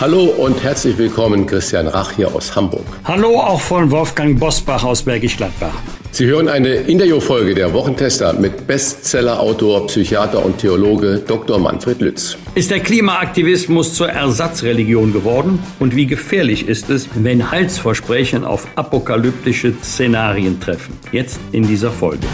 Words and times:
Hallo 0.00 0.26
und 0.26 0.62
herzlich 0.62 0.96
willkommen, 0.96 1.44
Christian 1.44 1.88
Rach 1.88 2.12
hier 2.12 2.32
aus 2.32 2.54
Hamburg. 2.54 2.86
Hallo 3.04 3.40
auch 3.40 3.60
von 3.60 3.90
Wolfgang 3.90 4.38
Bosbach 4.38 4.84
aus 4.84 5.02
Bergisch 5.02 5.36
Gladbach. 5.36 5.74
Sie 6.12 6.26
hören 6.26 6.48
eine 6.48 6.68
Interviewfolge 6.68 7.52
der 7.52 7.72
Wochentester 7.74 8.32
mit 8.32 8.68
Bestsellerautor, 8.68 9.88
Psychiater 9.88 10.44
und 10.44 10.58
Theologe 10.58 11.20
Dr. 11.26 11.58
Manfred 11.58 12.00
Lütz. 12.00 12.38
Ist 12.54 12.70
der 12.70 12.78
Klimaaktivismus 12.78 13.94
zur 13.94 14.08
Ersatzreligion 14.08 15.12
geworden? 15.12 15.58
Und 15.80 15.96
wie 15.96 16.06
gefährlich 16.06 16.68
ist 16.68 16.90
es, 16.90 17.08
wenn 17.16 17.50
Heilsversprechen 17.50 18.44
auf 18.44 18.68
apokalyptische 18.76 19.74
Szenarien 19.82 20.60
treffen? 20.60 20.96
Jetzt 21.10 21.40
in 21.50 21.66
dieser 21.66 21.90
Folge. 21.90 22.24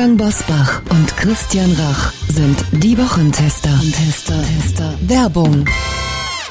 Wolfgang 0.00 0.18
Bosbach 0.18 0.80
und 0.88 1.14
Christian 1.18 1.70
Rach 1.72 2.14
sind 2.28 2.56
die 2.72 2.96
Wochentester. 2.96 3.78
Tester, 3.92 4.42
Tester. 4.42 4.94
Werbung. 5.02 5.66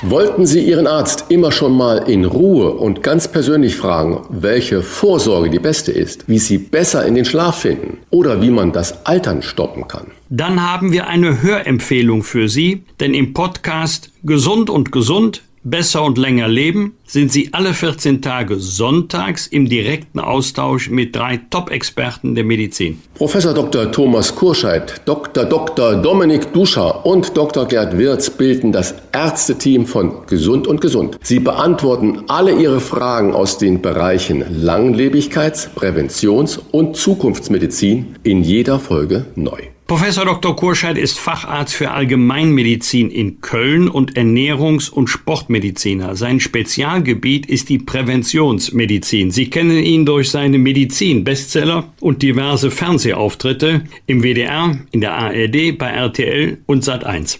Wollten 0.04 0.46
Sie 0.46 0.64
Ihren 0.64 0.86
Arzt 0.86 1.26
immer 1.30 1.52
schon 1.52 1.76
mal 1.76 2.08
in 2.08 2.26
Ruhe 2.26 2.70
und 2.70 3.02
ganz 3.02 3.28
persönlich 3.28 3.76
fragen, 3.76 4.22
welche 4.30 4.84
Vorsorge 4.84 5.50
die 5.50 5.58
beste 5.58 5.92
ist, 5.92 6.30
wie 6.30 6.38
Sie 6.38 6.60
besser 6.60 7.08
in 7.08 7.16
den 7.16 7.26
Schlaf 7.26 7.62
finden 7.62 7.98
oder 8.12 8.40
wie 8.40 8.52
man 8.52 8.72
das 8.72 9.04
Altern 9.08 9.42
stoppen 9.42 9.88
kann? 9.88 10.12
Dann 10.30 10.62
haben 10.62 10.92
wir 10.92 11.08
eine 11.08 11.42
Hörempfehlung 11.42 12.22
für 12.22 12.50
Sie, 12.50 12.84
denn 13.00 13.16
im 13.16 13.34
Podcast 13.34 14.12
Gesund 14.22 14.70
und 14.70 14.92
Gesund 14.92 15.42
Besser 15.64 16.04
und 16.04 16.18
länger 16.18 16.48
leben 16.48 16.96
sind 17.06 17.32
Sie 17.34 17.50
alle 17.52 17.74
14 17.74 18.22
Tage 18.22 18.60
sonntags 18.60 19.46
im 19.48 19.68
direkten 19.68 20.20
Austausch 20.20 20.90
mit 20.90 21.16
drei 21.16 21.42
Top-Experten 21.50 22.34
der 22.34 22.46
Medizin. 22.46 23.02
Professor 23.16 23.54
Dr. 23.54 23.92
Thomas 23.92 24.34
Kurscheid, 24.34 25.02
Dr. 25.06 25.44
Dr. 25.44 25.96
Dominik 25.96 26.54
Duscher 26.54 27.06
und 27.06 27.36
Dr. 27.36 27.68
Gerd 27.68 27.98
Wirz 27.98 28.30
bilden 28.30 28.72
das 28.72 28.96
Ärzteteam 29.12 29.86
von 29.86 30.26
Gesund 30.28 30.66
und 30.66 30.80
Gesund. 30.80 31.18
Sie 31.24 31.40
beantworten 31.40 32.24
alle 32.28 32.54
Ihre 32.54 32.80
Fragen 32.80 33.34
aus 33.34 33.58
den 33.58 33.82
Bereichen 33.82 34.44
Langlebigkeits-, 34.64 35.70
Präventions- 35.76 36.60
und 36.72 36.96
Zukunftsmedizin 36.96 38.16
in 38.24 38.44
jeder 38.44 38.80
Folge 38.80 39.26
neu. 39.36 39.60
Professor 39.90 40.24
Dr. 40.24 40.56
Kurscheid 40.56 41.00
ist 41.00 41.18
Facharzt 41.18 41.74
für 41.74 41.90
Allgemeinmedizin 41.90 43.10
in 43.10 43.42
Köln 43.42 43.88
und 43.88 44.16
Ernährungs- 44.18 44.92
und 44.92 45.08
Sportmediziner. 45.08 46.16
Sein 46.16 46.40
Spezialgebiet 46.40 47.48
ist 47.48 47.70
die 47.70 47.80
Präventionsmedizin. 47.80 49.32
Sie 49.32 49.50
kennen 49.50 49.80
ihn 49.80 50.06
durch 50.06 50.30
seine 50.30 50.60
Medizin-Bestseller 50.60 51.92
und 52.02 52.22
diverse 52.22 52.70
Fernsehauftritte 52.70 53.86
im 54.06 54.22
WDR, 54.22 54.78
in 54.92 55.02
der 55.02 55.14
ARD, 55.14 55.76
bei 55.76 55.88
RTL 55.88 56.60
und 56.68 56.84
Sat1. 56.84 57.40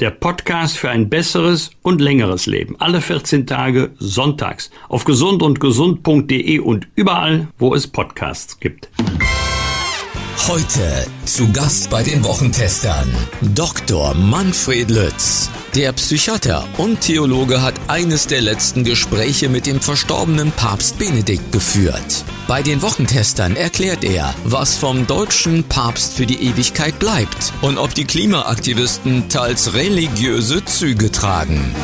der 0.00 0.10
Podcast 0.10 0.78
für 0.78 0.90
ein 0.90 1.08
besseres 1.08 1.70
und 1.82 2.00
längeres 2.00 2.46
Leben. 2.46 2.76
Alle 2.78 3.00
14 3.00 3.46
Tage 3.46 3.92
sonntags 3.98 4.70
auf 4.88 5.04
gesundundgesund.de 5.04 6.58
und 6.58 6.88
überall, 6.94 7.48
wo 7.58 7.74
es 7.74 7.86
Podcasts 7.86 8.58
gibt. 8.58 8.88
Heute 10.36 11.06
zu 11.24 11.50
Gast 11.52 11.88
bei 11.88 12.02
den 12.02 12.22
Wochentestern 12.22 13.10
Dr. 13.54 14.12
Manfred 14.14 14.90
Lütz. 14.90 15.48
Der 15.74 15.92
Psychiater 15.92 16.68
und 16.76 17.00
Theologe 17.00 17.62
hat 17.62 17.74
eines 17.88 18.26
der 18.26 18.42
letzten 18.42 18.84
Gespräche 18.84 19.48
mit 19.48 19.64
dem 19.64 19.80
verstorbenen 19.80 20.52
Papst 20.52 20.98
Benedikt 20.98 21.50
geführt. 21.50 22.24
Bei 22.46 22.62
den 22.62 22.82
Wochentestern 22.82 23.56
erklärt 23.56 24.04
er, 24.04 24.34
was 24.44 24.76
vom 24.76 25.06
deutschen 25.06 25.64
Papst 25.64 26.12
für 26.12 26.26
die 26.26 26.46
Ewigkeit 26.46 26.98
bleibt 26.98 27.54
und 27.62 27.78
ob 27.78 27.94
die 27.94 28.04
Klimaaktivisten 28.04 29.30
teils 29.30 29.72
religiöse 29.72 30.62
Züge 30.66 31.10
tragen. 31.10 31.74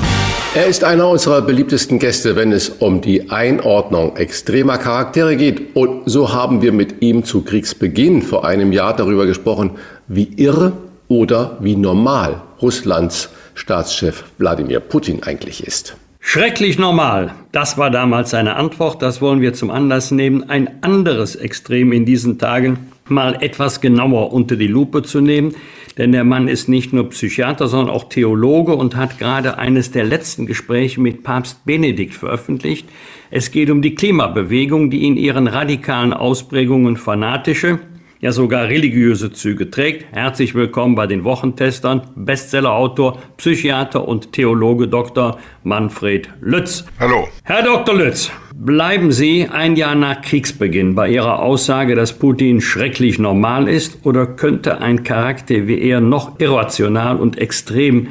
Er 0.53 0.67
ist 0.67 0.83
einer 0.83 1.07
unserer 1.07 1.43
beliebtesten 1.43 2.01
Gäste, 2.01 2.35
wenn 2.35 2.51
es 2.51 2.71
um 2.71 3.01
die 3.01 3.31
Einordnung 3.31 4.17
extremer 4.17 4.79
Charaktere 4.79 5.37
geht. 5.37 5.77
Und 5.77 6.03
so 6.07 6.33
haben 6.33 6.61
wir 6.61 6.73
mit 6.73 7.03
ihm 7.03 7.23
zu 7.23 7.43
Kriegsbeginn 7.43 8.21
vor 8.21 8.45
einem 8.45 8.73
Jahr 8.73 8.97
darüber 8.97 9.27
gesprochen, 9.27 9.79
wie 10.09 10.25
irre 10.37 10.73
oder 11.07 11.57
wie 11.61 11.77
normal 11.77 12.43
Russlands 12.61 13.31
Staatschef 13.55 14.25
Wladimir 14.39 14.81
Putin 14.81 15.23
eigentlich 15.23 15.65
ist. 15.65 15.95
Schrecklich 16.19 16.81
normal. 16.81 17.33
Das 17.53 17.79
war 17.79 17.93
damals 17.93 18.31
seine 18.31 18.57
Antwort. 18.57 19.03
Das 19.03 19.21
wollen 19.21 19.41
wir 19.41 19.55
zum 19.55 19.71
Anlass 19.71 20.11
nehmen, 20.11 20.51
ein 20.51 20.83
anderes 20.83 21.37
Extrem 21.37 21.93
in 21.93 22.05
diesen 22.05 22.39
Tagen 22.39 22.91
mal 23.11 23.43
etwas 23.43 23.81
genauer 23.81 24.33
unter 24.33 24.57
die 24.57 24.67
Lupe 24.67 25.03
zu 25.03 25.21
nehmen. 25.21 25.55
Denn 25.99 26.13
der 26.13 26.25
Mann 26.25 26.49
ist 26.49 26.69
nicht 26.69 26.93
nur 26.93 27.11
Psychiater, 27.11 27.69
sondern 27.69 27.95
auch 27.95 28.09
Theologe 28.09 28.75
und 28.75 28.97
hat 28.97 29.19
gerade 29.19 29.59
eines 29.59 29.91
der 29.91 30.05
letzten 30.05 30.47
Gespräche 30.47 31.01
mit 31.01 31.23
Papst 31.23 31.65
Benedikt 31.65 32.15
veröffentlicht. 32.15 32.89
Es 33.31 33.51
geht 33.51 33.71
um 33.71 33.83
die 33.83 33.95
Klimabewegung, 33.95 34.91
die 34.91 35.07
in 35.07 35.17
ihren 35.17 35.47
radikalen 35.47 36.13
Ausprägungen 36.13 36.97
fanatische, 36.97 37.81
ja 38.21 38.33
sogar 38.33 38.69
religiöse 38.69 39.33
Züge 39.33 39.71
trägt. 39.71 40.07
Herzlich 40.13 40.55
willkommen 40.55 40.95
bei 40.95 41.07
den 41.07 41.25
Wochentestern, 41.25 42.03
Bestsellerautor, 42.17 43.19
Psychiater 43.37 44.07
und 44.07 44.33
Theologe 44.33 44.89
Dr. 44.89 45.39
Manfred 45.65 46.29
Lütz. 46.41 46.85
Hallo. 46.99 47.29
Herr 47.45 47.63
Dr. 47.63 47.95
Lütz, 47.95 48.31
bleiben 48.61 49.11
Sie 49.11 49.49
ein 49.51 49.75
Jahr 49.77 49.95
nach 49.95 50.21
Kriegsbeginn 50.21 50.95
bei 50.95 51.09
Ihrer 51.09 51.39
Aussage, 51.39 51.95
dass 51.95 52.13
Putin 52.13 52.61
schrecklich 52.61 53.19
normal 53.19 53.69
ist 53.69 54.01
oder 54.05 54.27
könnte 54.27 54.83
ein 54.83 55.03
Charakter 55.03 55.67
wie 55.67 55.81
er 55.81 56.01
noch 56.01 56.39
irrational 56.41 57.17
und 57.17 57.39
extrem 57.39 58.09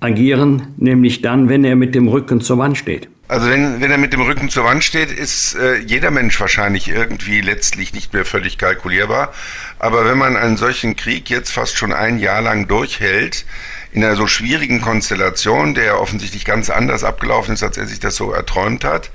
agieren, 0.00 0.74
nämlich 0.76 1.22
dann, 1.22 1.48
wenn 1.48 1.62
er 1.62 1.76
mit 1.76 1.94
dem 1.94 2.08
Rücken 2.08 2.40
zur 2.40 2.58
Wand 2.58 2.76
steht? 2.76 3.08
Also 3.28 3.48
wenn, 3.48 3.80
wenn 3.80 3.92
er 3.92 3.98
mit 3.98 4.12
dem 4.12 4.22
Rücken 4.22 4.50
zur 4.50 4.64
Wand 4.64 4.82
steht, 4.82 5.12
ist 5.12 5.54
äh, 5.54 5.78
jeder 5.78 6.10
Mensch 6.10 6.38
wahrscheinlich 6.40 6.88
irgendwie 6.88 7.40
letztlich 7.40 7.94
nicht 7.94 8.12
mehr 8.12 8.24
völlig 8.24 8.58
kalkulierbar. 8.58 9.32
Aber 9.78 10.04
wenn 10.04 10.18
man 10.18 10.36
einen 10.36 10.56
solchen 10.56 10.96
Krieg 10.96 11.30
jetzt 11.30 11.52
fast 11.52 11.78
schon 11.78 11.92
ein 11.92 12.18
Jahr 12.18 12.42
lang 12.42 12.66
durchhält, 12.66 13.46
in 13.92 14.02
einer 14.02 14.16
so 14.16 14.26
schwierigen 14.26 14.80
Konstellation, 14.80 15.74
der 15.74 16.00
offensichtlich 16.00 16.44
ganz 16.44 16.70
anders 16.70 17.04
abgelaufen 17.04 17.54
ist, 17.54 17.62
als 17.62 17.76
er 17.76 17.86
sich 17.86 18.00
das 18.00 18.16
so 18.16 18.32
erträumt 18.32 18.84
hat, 18.84 19.10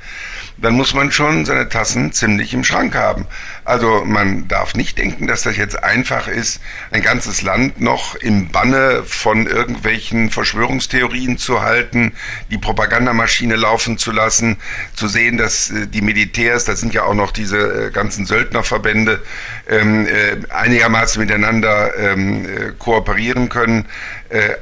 dann 0.57 0.74
muss 0.74 0.94
man 0.94 1.12
schon 1.12 1.45
seine 1.45 1.69
Tassen 1.69 2.12
ziemlich 2.12 2.54
im 2.54 2.63
Schrank 2.63 2.95
haben. 2.95 3.25
Also 3.63 4.04
man 4.06 4.48
darf 4.48 4.75
nicht 4.75 4.98
denken, 4.98 5.27
dass 5.27 5.44
das 5.44 5.57
jetzt 5.57 5.83
einfach 5.83 6.27
ist, 6.27 6.59
ein 6.92 7.01
ganzes 7.01 7.42
Land 7.42 7.80
noch 7.81 8.15
im 8.15 8.50
Banne 8.50 9.04
von 9.06 9.45
irgendwelchen 9.45 10.31
Verschwörungstheorien 10.31 11.38
zu 11.38 11.62
halten, 11.62 12.13
die 12.50 12.57
Propagandamaschine 12.57 13.56
laufen 13.56 13.98
zu 13.98 14.12
lassen, 14.12 14.57
zu 14.95 15.07
sehen, 15.07 15.38
dass 15.38 15.69
äh, 15.69 15.88
die 15.88 16.01
Militärs, 16.01 16.65
das 16.65 16.80
sind 16.80 16.94
ja 16.94 17.04
auch 17.04 17.13
noch 17.13 17.31
diese 17.31 17.88
äh, 17.88 17.92
ganzen 17.92 18.25
Söldnerverbände, 18.25 19.21
ähm, 19.69 20.07
äh, 20.07 20.38
einigermaßen 20.51 21.21
miteinander 21.21 21.95
ähm, 21.98 22.45
äh, 22.45 22.71
kooperieren 22.77 23.50
können. 23.50 23.86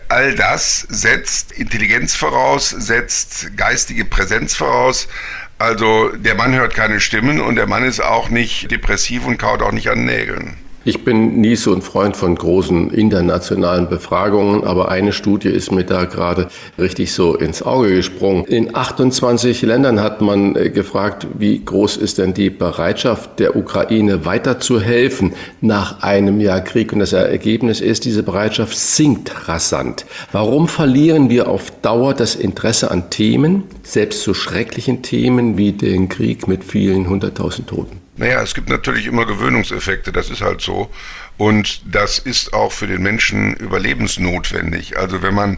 All 0.09 0.35
das 0.35 0.81
setzt 0.89 1.51
Intelligenz 1.51 2.13
voraus, 2.13 2.69
setzt 2.69 3.57
geistige 3.57 4.05
Präsenz 4.05 4.55
voraus. 4.55 5.07
Also 5.57 6.09
der 6.09 6.35
Mann 6.35 6.53
hört 6.53 6.73
keine 6.73 6.99
Stimmen 6.99 7.39
und 7.39 7.55
der 7.55 7.67
Mann 7.67 7.83
ist 7.83 8.01
auch 8.01 8.29
nicht 8.29 8.71
depressiv 8.71 9.25
und 9.25 9.37
kaut 9.37 9.61
auch 9.61 9.71
nicht 9.71 9.89
an 9.89 10.05
Nägeln. 10.05 10.57
Ich 10.87 11.03
bin 11.03 11.41
nie 11.41 11.55
so 11.55 11.73
ein 11.73 11.81
Freund 11.81 12.15
von 12.15 12.35
großen 12.35 12.91
internationalen 12.91 13.89
Befragungen, 13.89 14.63
aber 14.65 14.89
eine 14.89 15.13
Studie 15.13 15.49
ist 15.49 15.71
mir 15.71 15.83
da 15.83 16.05
gerade 16.05 16.47
richtig 16.77 17.11
so 17.11 17.35
ins 17.35 17.63
Auge 17.63 17.95
gesprungen. 17.95 18.45
In 18.45 18.75
28 18.75 19.63
Ländern 19.63 19.99
hat 19.99 20.21
man 20.21 20.55
äh, 20.55 20.69
gefragt, 20.69 21.25
wie 21.39 21.65
groß 21.65 21.97
ist 21.97 22.19
denn 22.19 22.35
die 22.35 22.51
Bereitschaft 22.51 23.39
der 23.39 23.55
Ukraine 23.55 24.25
weiterzuhelfen 24.25 25.33
nach 25.59 26.03
einem 26.03 26.39
Jahr 26.39 26.61
Krieg. 26.61 26.93
Und 26.93 26.99
das 26.99 27.13
Ergebnis 27.13 27.81
ist, 27.81 28.05
diese 28.05 28.21
Bereitschaft 28.21 28.77
sinkt 28.77 29.49
rasant. 29.49 30.05
Warum 30.33 30.67
verlieren 30.67 31.31
wir 31.31 31.47
auf 31.47 31.71
Dauer 31.81 32.13
das 32.13 32.35
Interesse 32.35 32.91
an 32.91 33.09
Themen, 33.09 33.63
selbst 33.81 34.21
so 34.21 34.35
schrecklichen 34.35 35.01
Themen 35.01 35.57
wie 35.57 35.71
den 35.71 36.09
Krieg 36.09 36.47
mit 36.47 36.63
vielen 36.63 37.09
hunderttausend 37.09 37.69
Toten? 37.69 38.04
Naja, 38.17 38.41
es 38.41 38.53
gibt 38.53 38.69
natürlich 38.69 39.07
immer 39.07 39.25
Gewöhnungseffekte, 39.25 40.11
das 40.13 40.29
ist 40.29 40.41
halt 40.41 40.61
so. 40.61 40.89
Und 41.37 41.81
das 41.93 42.17
ist 42.17 42.53
auch 42.53 42.71
für 42.71 42.87
den 42.87 43.01
Menschen 43.01 43.55
überlebensnotwendig. 43.55 44.97
Also 44.97 45.21
wenn 45.21 45.33
man 45.33 45.57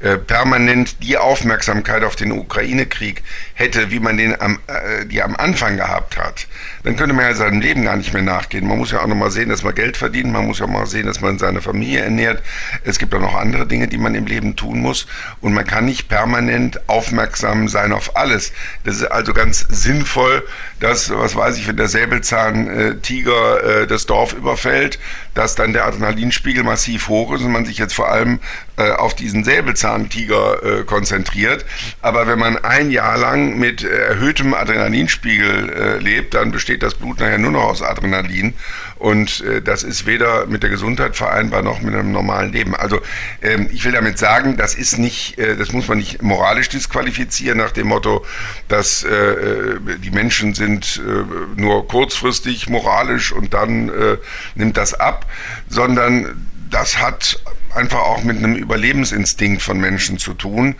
äh, 0.00 0.18
permanent 0.18 1.02
die 1.02 1.16
Aufmerksamkeit 1.16 2.04
auf 2.04 2.14
den 2.14 2.30
Ukraine-Krieg 2.30 3.24
hätte, 3.54 3.90
wie 3.90 3.98
man 3.98 4.16
den 4.16 4.40
am, 4.40 4.60
äh, 4.68 5.04
die 5.06 5.22
am 5.22 5.34
Anfang 5.34 5.76
gehabt 5.76 6.16
hat, 6.16 6.46
dann 6.84 6.96
könnte 6.96 7.12
man 7.12 7.24
ja 7.24 7.34
seinem 7.34 7.60
Leben 7.60 7.82
gar 7.82 7.96
nicht 7.96 8.12
mehr 8.12 8.22
nachgehen. 8.22 8.68
Man 8.68 8.78
muss 8.78 8.92
ja 8.92 9.00
auch 9.00 9.06
noch 9.08 9.16
mal 9.16 9.32
sehen, 9.32 9.48
dass 9.48 9.64
man 9.64 9.74
Geld 9.74 9.96
verdient. 9.96 10.32
Man 10.32 10.46
muss 10.46 10.60
ja 10.60 10.68
mal 10.68 10.86
sehen, 10.86 11.06
dass 11.06 11.20
man 11.20 11.38
seine 11.38 11.60
Familie 11.60 12.00
ernährt. 12.00 12.40
Es 12.84 12.98
gibt 13.00 13.12
auch 13.12 13.20
noch 13.20 13.34
andere 13.34 13.66
Dinge, 13.66 13.88
die 13.88 13.98
man 13.98 14.14
im 14.14 14.26
Leben 14.26 14.54
tun 14.54 14.80
muss. 14.80 15.08
Und 15.40 15.54
man 15.54 15.66
kann 15.66 15.86
nicht 15.86 16.08
permanent 16.08 16.88
aufmerksam 16.88 17.66
sein 17.66 17.92
auf 17.92 18.16
alles. 18.16 18.52
Das 18.84 18.96
ist 18.96 19.04
also 19.04 19.32
ganz 19.32 19.66
sinnvoll, 19.70 20.46
dass, 20.78 21.10
was 21.10 21.34
weiß 21.34 21.56
ich, 21.58 21.66
wenn 21.66 21.76
der 21.76 21.88
Säbelzahntiger 21.88 23.82
äh, 23.82 23.86
das 23.88 24.06
Dorf 24.06 24.32
überfällt, 24.32 25.00
dass 25.34 25.54
dann 25.54 25.72
der 25.72 25.86
Adrenalinspiegel 25.86 26.64
massiv 26.64 27.08
hoch 27.08 27.32
ist 27.34 27.42
und 27.42 27.52
man 27.52 27.64
sich 27.64 27.78
jetzt 27.78 27.94
vor 27.94 28.10
allem 28.10 28.40
äh, 28.76 28.90
auf 28.90 29.14
diesen 29.14 29.44
Säbelzahntiger 29.44 30.62
äh, 30.62 30.84
konzentriert. 30.84 31.64
Aber 32.02 32.26
wenn 32.26 32.38
man 32.38 32.56
ein 32.58 32.90
Jahr 32.90 33.18
lang 33.18 33.58
mit 33.58 33.84
äh, 33.84 33.88
erhöhtem 33.88 34.54
Adrenalinspiegel 34.54 35.70
äh, 35.70 35.98
lebt, 35.98 36.34
dann 36.34 36.52
besteht 36.52 36.82
das 36.82 36.94
Blut 36.94 37.20
nachher 37.20 37.38
nur 37.38 37.52
noch 37.52 37.64
aus 37.64 37.82
Adrenalin. 37.82 38.54
Und 38.98 39.42
äh, 39.42 39.60
das 39.60 39.82
ist 39.82 40.06
weder 40.06 40.46
mit 40.46 40.62
der 40.62 40.70
Gesundheit 40.70 41.16
vereinbar 41.16 41.62
noch 41.62 41.80
mit 41.80 41.94
einem 41.94 42.12
normalen 42.12 42.52
Leben. 42.52 42.74
Also 42.74 43.00
ähm, 43.42 43.68
ich 43.72 43.84
will 43.84 43.92
damit 43.92 44.18
sagen, 44.18 44.56
das 44.56 44.74
ist 44.74 44.98
nicht, 44.98 45.38
äh, 45.38 45.56
das 45.56 45.72
muss 45.72 45.88
man 45.88 45.98
nicht 45.98 46.22
moralisch 46.22 46.68
disqualifizieren 46.68 47.58
nach 47.58 47.72
dem 47.72 47.88
Motto, 47.88 48.24
dass 48.68 49.04
äh, 49.04 49.08
äh 49.08 49.78
die 49.98 50.10
Menschen 50.10 50.54
sind 50.54 51.00
äh, 51.04 51.60
nur 51.60 51.86
kurzfristig 51.88 52.68
moralisch 52.68 53.32
und 53.32 53.54
dann 53.54 53.88
äh, 53.88 54.16
nimmt 54.54 54.76
das 54.76 54.94
ab, 54.94 55.26
sondern 55.68 56.48
das 56.70 56.98
hat 56.98 57.38
einfach 57.76 58.00
auch 58.00 58.24
mit 58.24 58.38
einem 58.38 58.56
Überlebensinstinkt 58.56 59.62
von 59.62 59.78
Menschen 59.78 60.18
zu 60.18 60.34
tun. 60.34 60.76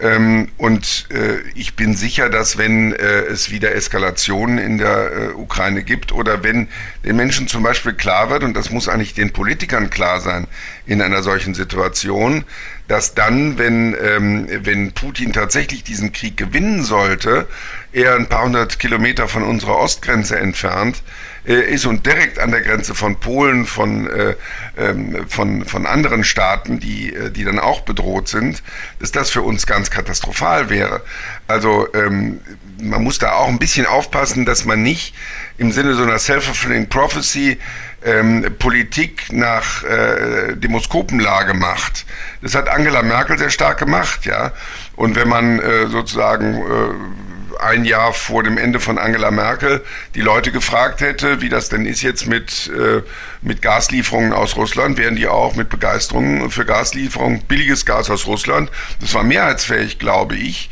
Ähm, 0.00 0.48
und 0.56 1.08
äh, 1.10 1.40
ich 1.54 1.74
bin 1.74 1.94
sicher, 1.94 2.28
dass 2.28 2.58
wenn 2.58 2.92
äh, 2.92 3.22
es 3.22 3.50
wieder 3.50 3.74
Eskalationen 3.74 4.58
in 4.58 4.78
der 4.78 5.12
äh, 5.12 5.28
Ukraine 5.32 5.82
gibt 5.82 6.12
oder 6.12 6.42
wenn 6.42 6.68
den 7.04 7.16
Menschen 7.16 7.48
zum 7.48 7.62
Beispiel 7.62 7.94
klar 7.94 8.30
wird, 8.30 8.44
und 8.44 8.56
das 8.56 8.70
muss 8.70 8.88
eigentlich 8.88 9.14
den 9.14 9.32
Politikern 9.32 9.90
klar 9.90 10.20
sein 10.20 10.46
in 10.86 11.00
einer 11.00 11.22
solchen 11.22 11.54
Situation, 11.54 12.44
dass 12.88 13.14
dann, 13.14 13.56
wenn, 13.58 13.96
ähm, 14.00 14.46
wenn 14.62 14.92
Putin 14.92 15.32
tatsächlich 15.32 15.84
diesen 15.84 16.12
Krieg 16.12 16.36
gewinnen 16.36 16.82
sollte, 16.82 17.48
er 17.92 18.16
ein 18.16 18.28
paar 18.28 18.44
hundert 18.44 18.78
Kilometer 18.78 19.28
von 19.28 19.42
unserer 19.42 19.78
Ostgrenze 19.78 20.38
entfernt, 20.38 21.02
ist 21.44 21.84
und 21.84 22.06
direkt 22.06 22.38
an 22.38 22.50
der 22.50 22.62
Grenze 22.62 22.94
von 22.94 23.16
Polen, 23.20 23.66
von, 23.66 24.08
äh, 24.08 24.34
ähm, 24.78 25.26
von, 25.28 25.64
von 25.64 25.86
anderen 25.86 26.24
Staaten, 26.24 26.80
die, 26.80 27.14
äh, 27.14 27.30
die 27.30 27.44
dann 27.44 27.58
auch 27.58 27.82
bedroht 27.82 28.28
sind, 28.28 28.62
dass 28.98 29.12
das 29.12 29.30
für 29.30 29.42
uns 29.42 29.66
ganz 29.66 29.90
katastrophal 29.90 30.70
wäre. 30.70 31.02
Also 31.46 31.86
ähm, 31.94 32.40
man 32.80 33.02
muss 33.04 33.18
da 33.18 33.32
auch 33.32 33.48
ein 33.48 33.58
bisschen 33.58 33.86
aufpassen, 33.86 34.44
dass 34.46 34.64
man 34.64 34.82
nicht 34.82 35.14
im 35.58 35.70
Sinne 35.70 35.94
so 35.94 36.02
einer 36.02 36.18
self-fulfilling 36.18 36.88
prophecy 36.88 37.58
ähm, 38.04 38.46
Politik 38.58 39.32
nach 39.32 39.82
äh, 39.84 40.54
Demoskopenlage 40.56 41.54
macht. 41.54 42.04
Das 42.42 42.54
hat 42.54 42.68
Angela 42.68 43.02
Merkel 43.02 43.38
sehr 43.38 43.50
stark 43.50 43.78
gemacht, 43.78 44.26
ja. 44.26 44.52
Und 44.96 45.16
wenn 45.16 45.28
man 45.28 45.58
äh, 45.58 45.86
sozusagen 45.86 46.54
äh, 46.54 47.23
ein 47.58 47.84
Jahr 47.84 48.12
vor 48.12 48.42
dem 48.42 48.58
Ende 48.58 48.80
von 48.80 48.98
Angela 48.98 49.30
Merkel 49.30 49.84
die 50.14 50.20
Leute 50.20 50.52
gefragt 50.52 51.00
hätte, 51.00 51.40
wie 51.40 51.48
das 51.48 51.68
denn 51.68 51.86
ist 51.86 52.02
jetzt 52.02 52.26
mit, 52.26 52.70
äh, 52.76 53.02
mit 53.42 53.62
Gaslieferungen 53.62 54.32
aus 54.32 54.56
Russland, 54.56 54.98
wären 54.98 55.16
die 55.16 55.26
auch 55.26 55.54
mit 55.54 55.68
Begeisterung 55.68 56.50
für 56.50 56.64
Gaslieferungen, 56.64 57.42
billiges 57.42 57.86
Gas 57.86 58.10
aus 58.10 58.26
Russland. 58.26 58.70
Das 59.00 59.14
war 59.14 59.24
mehrheitsfähig, 59.24 59.98
glaube 59.98 60.36
ich. 60.36 60.70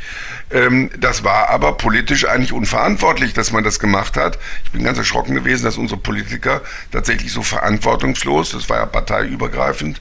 Ähm, 0.53 0.91
das 0.99 1.25
war 1.25 1.49
aber 1.49 1.77
politisch 1.77 2.27
eigentlich 2.27 2.53
unverantwortlich, 2.53 3.33
dass 3.33 3.53
man 3.53 3.65
das 3.65 3.79
gemacht 3.79 4.17
hat. 4.17 4.39
Ich 4.65 4.71
bin 4.71 4.85
ganz 4.85 4.99
erschrocken 4.99 5.35
gewesen, 5.35 5.65
dass 5.65 5.79
unsere 5.79 6.01
Politiker 6.01 6.61
tatsächlich 6.91 7.33
so 7.33 7.43
verantwortungslos, 7.43 8.53
das 8.53 8.69
war 8.69 8.79
ja 8.79 8.87
parteiübergreifend, 8.87 10.01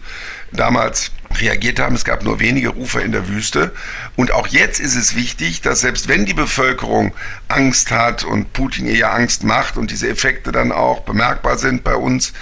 damals 0.51 1.11
reagiert 1.39 1.79
haben. 1.79 1.95
Es 1.95 2.03
gab 2.03 2.23
nur 2.23 2.41
wenige 2.41 2.69
Rufer 2.69 3.01
in 3.01 3.13
der 3.13 3.29
Wüste. 3.29 3.71
Und 4.17 4.31
auch 4.31 4.47
jetzt 4.47 4.79
ist 4.79 4.95
es 4.95 5.15
wichtig, 5.15 5.61
dass 5.61 5.81
selbst 5.81 6.09
wenn 6.09 6.25
die 6.25 6.33
Bevölkerung 6.33 7.13
Angst 7.47 7.91
hat 7.91 8.25
und 8.25 8.51
Putin 8.51 8.87
ihr 8.87 8.95
ja 8.95 9.11
Angst 9.11 9.43
macht 9.45 9.77
und 9.77 9.91
diese 9.91 10.09
Effekte 10.09 10.51
dann 10.51 10.73
auch 10.73 11.01
bemerkbar 11.01 11.57
sind 11.57 11.85
bei 11.85 11.95
uns, 11.95 12.33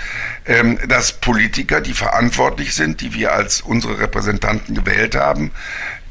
ähm, 0.46 0.80
dass 0.88 1.14
Politiker, 1.14 1.82
die 1.82 1.94
verantwortlich 1.94 2.74
sind, 2.74 3.02
die 3.02 3.14
wir 3.14 3.34
als 3.34 3.62
unsere 3.62 4.00
Repräsentanten 4.00 4.74
gewählt 4.74 5.16
haben, 5.16 5.52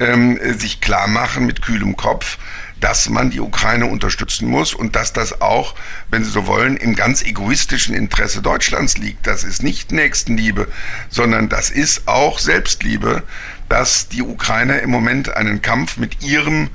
ähm, 0.00 0.38
sich 0.58 0.80
klar 0.80 1.08
machen 1.08 1.46
mit 1.46 1.62
kühlem 1.62 1.96
Kopf, 1.96 2.38
dass 2.80 3.08
man 3.08 3.30
die 3.30 3.40
Ukraine 3.40 3.86
unterstützen 3.86 4.48
muss 4.48 4.74
und 4.74 4.94
dass 4.94 5.12
das 5.12 5.40
auch, 5.40 5.74
wenn 6.10 6.24
Sie 6.24 6.30
so 6.30 6.46
wollen, 6.46 6.76
im 6.76 6.94
ganz 6.94 7.22
egoistischen 7.22 7.94
Interesse 7.94 8.40
Deutschlands 8.42 8.98
liegt. 8.98 9.26
Das 9.26 9.44
ist 9.44 9.62
nicht 9.62 9.92
Nächstenliebe, 9.92 10.68
sondern 11.08 11.48
das 11.48 11.70
ist 11.70 12.06
auch 12.06 12.38
Selbstliebe, 12.38 13.22
dass 13.68 14.08
die 14.08 14.22
Ukrainer 14.22 14.80
im 14.80 14.90
Moment 14.90 15.36
einen 15.36 15.60
Kampf 15.60 15.96
mit 15.96 16.22
ihrem 16.22 16.70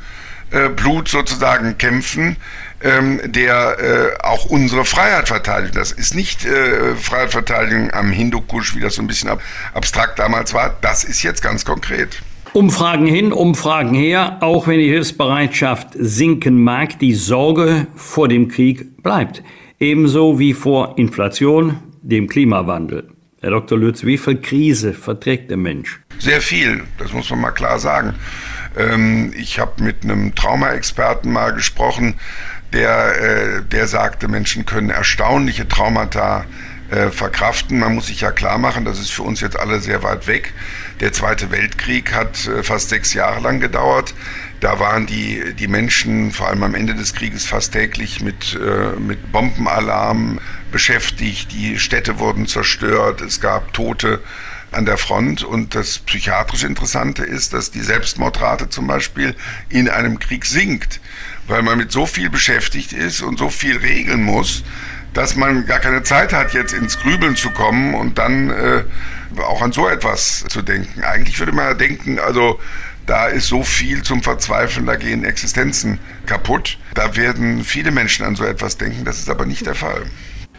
äh, 0.51 0.69
Blut 0.69 1.07
sozusagen 1.07 1.77
kämpfen, 1.77 2.38
ähm, 2.81 3.21
der 3.24 3.79
äh, 3.79 4.24
auch 4.24 4.45
unsere 4.45 4.86
Freiheit 4.86 5.29
verteidigt. 5.29 5.75
Das 5.75 5.91
ist 5.91 6.13
nicht 6.13 6.45
äh, 6.45 6.95
Freiheitsverteidigung 6.95 7.91
am 7.91 8.12
Hindukusch, 8.12 8.75
wie 8.75 8.81
das 8.81 8.95
so 8.95 9.01
ein 9.01 9.07
bisschen 9.07 9.29
ab 9.29 9.41
abstrakt 9.74 10.19
damals 10.19 10.53
war. 10.53 10.75
Das 10.81 11.05
ist 11.05 11.24
jetzt 11.24 11.41
ganz 11.41 11.65
konkret. 11.65 12.21
Umfragen 12.53 13.07
hin, 13.07 13.33
Umfragen 13.33 13.95
her, 13.95 14.38
auch 14.41 14.67
wenn 14.67 14.77
die 14.77 14.88
Hilfsbereitschaft 14.88 15.88
sinken 15.93 16.63
mag, 16.63 17.00
die 17.00 17.15
Sorge 17.15 17.88
vor 17.95 18.27
dem 18.27 18.48
Krieg 18.48 19.01
bleibt. 19.01 19.41
Ebenso 19.79 20.38
wie 20.38 20.53
vor 20.53 21.00
Inflation, 21.00 21.79
dem 22.03 22.27
Klimawandel. 22.27 23.10
Herr 23.41 23.50
Dr. 23.50 23.79
Lütz, 23.79 24.03
wie 24.03 24.19
viel 24.19 24.39
Krise 24.39 24.93
verträgt 24.93 25.50
der 25.50 25.57
Mensch? 25.57 26.00
Sehr 26.19 26.41
viel, 26.41 26.83
das 27.00 27.12
muss 27.12 27.31
man 27.31 27.41
mal 27.41 27.51
klar 27.51 27.79
sagen. 27.79 28.13
Ähm, 28.77 29.33
ich 29.36 29.57
habe 29.57 29.83
mit 29.83 30.03
einem 30.03 30.36
Traumaexperten 30.36 31.31
mal 31.33 31.53
gesprochen, 31.53 32.13
der, 32.72 33.15
äh, 33.19 33.62
der 33.63 33.88
sagte, 33.88 34.27
Menschen 34.27 34.67
können 34.67 34.91
erstaunliche 34.91 35.67
Traumata 35.67 36.45
äh, 36.91 37.10
verkraften. 37.10 37.79
Man 37.79 37.95
muss 37.95 38.07
sich 38.07 38.22
ja 38.22 38.31
klar 38.31 38.60
machen, 38.60 38.86
das 38.86 39.00
ist 39.00 39.12
für 39.12 39.24
uns 39.24 39.41
jetzt 39.41 39.57
alle 39.57 39.79
sehr 39.79 40.03
weit 40.03 40.27
weg. 40.27 40.53
Der 41.03 41.12
Zweite 41.12 41.51
Weltkrieg 41.51 42.13
hat 42.13 42.48
äh, 42.48 42.63
fast 42.63 42.88
sechs 42.88 43.13
Jahre 43.13 43.41
lang 43.41 43.60
gedauert. 43.60 44.15
Da 44.62 44.79
waren 44.79 45.05
die, 45.05 45.53
die 45.53 45.67
Menschen 45.67 46.31
vor 46.31 46.48
allem 46.48 46.63
am 46.63 46.75
Ende 46.75 46.95
des 46.95 47.13
Krieges 47.13 47.45
fast 47.45 47.74
täglich 47.74 48.22
mit, 48.22 48.57
äh, 48.57 48.98
mit 48.98 49.33
Bombenalarm 49.33 50.39
beschäftigt. 50.72 51.51
Die 51.51 51.77
Städte 51.77 52.19
wurden 52.19 52.48
zerstört. 52.48 53.19
Es 53.19 53.41
gab 53.41 53.74
Tote 53.74 54.22
an 54.72 54.86
der 54.86 54.98
Front. 54.98 55.43
Und 55.43 55.75
das 55.75 56.00
psychiatrisch 56.00 56.63
Interessante 56.63 57.25
ist, 57.25 57.51
dass 57.51 57.69
die 57.69 57.81
Selbstmordrate 57.81 58.69
zum 58.69 58.88
Beispiel 58.88 59.36
in 59.67 59.89
einem 59.89 60.19
Krieg 60.19 60.45
sinkt. 60.45 61.01
weil 61.48 61.63
man 61.63 61.77
mit 61.77 61.91
so 61.91 62.05
viel 62.05 62.29
beschäftigt 62.29 62.93
ist 62.93 63.22
und 63.22 63.38
so 63.38 63.50
viel 63.50 63.75
regeln 63.75 64.24
muss, 64.24 64.63
dass 65.13 65.36
man 65.36 65.65
gar 65.65 65.79
keine 65.79 66.03
Zeit 66.03 66.33
hat, 66.33 66.53
jetzt 66.53 66.74
ins 66.74 66.98
Grübeln 67.00 67.36
zu 67.36 67.51
kommen 67.51 67.93
und 67.93 68.17
dann 68.17 68.50
äh, 68.50 68.83
auch 69.39 69.61
an 69.61 69.71
so 69.71 69.87
etwas 69.87 70.45
zu 70.49 70.61
denken. 70.61 71.03
Eigentlich 71.03 71.39
würde 71.39 71.51
man 71.51 71.65
ja 71.65 71.73
denken, 71.73 72.19
also 72.19 72.59
da 73.05 73.27
ist 73.27 73.47
so 73.47 73.63
viel 73.63 74.01
zum 74.03 74.23
Verzweifeln, 74.23 74.85
da 74.85 74.95
gehen 74.95 75.25
Existenzen 75.25 75.99
kaputt. 76.25 76.77
Da 76.93 77.15
werden 77.15 77.63
viele 77.63 77.91
Menschen 77.91 78.25
an 78.25 78.35
so 78.35 78.45
etwas 78.45 78.77
denken, 78.77 79.03
das 79.05 79.19
ist 79.19 79.29
aber 79.29 79.45
nicht 79.45 79.65
der 79.65 79.75
Fall. 79.75 80.05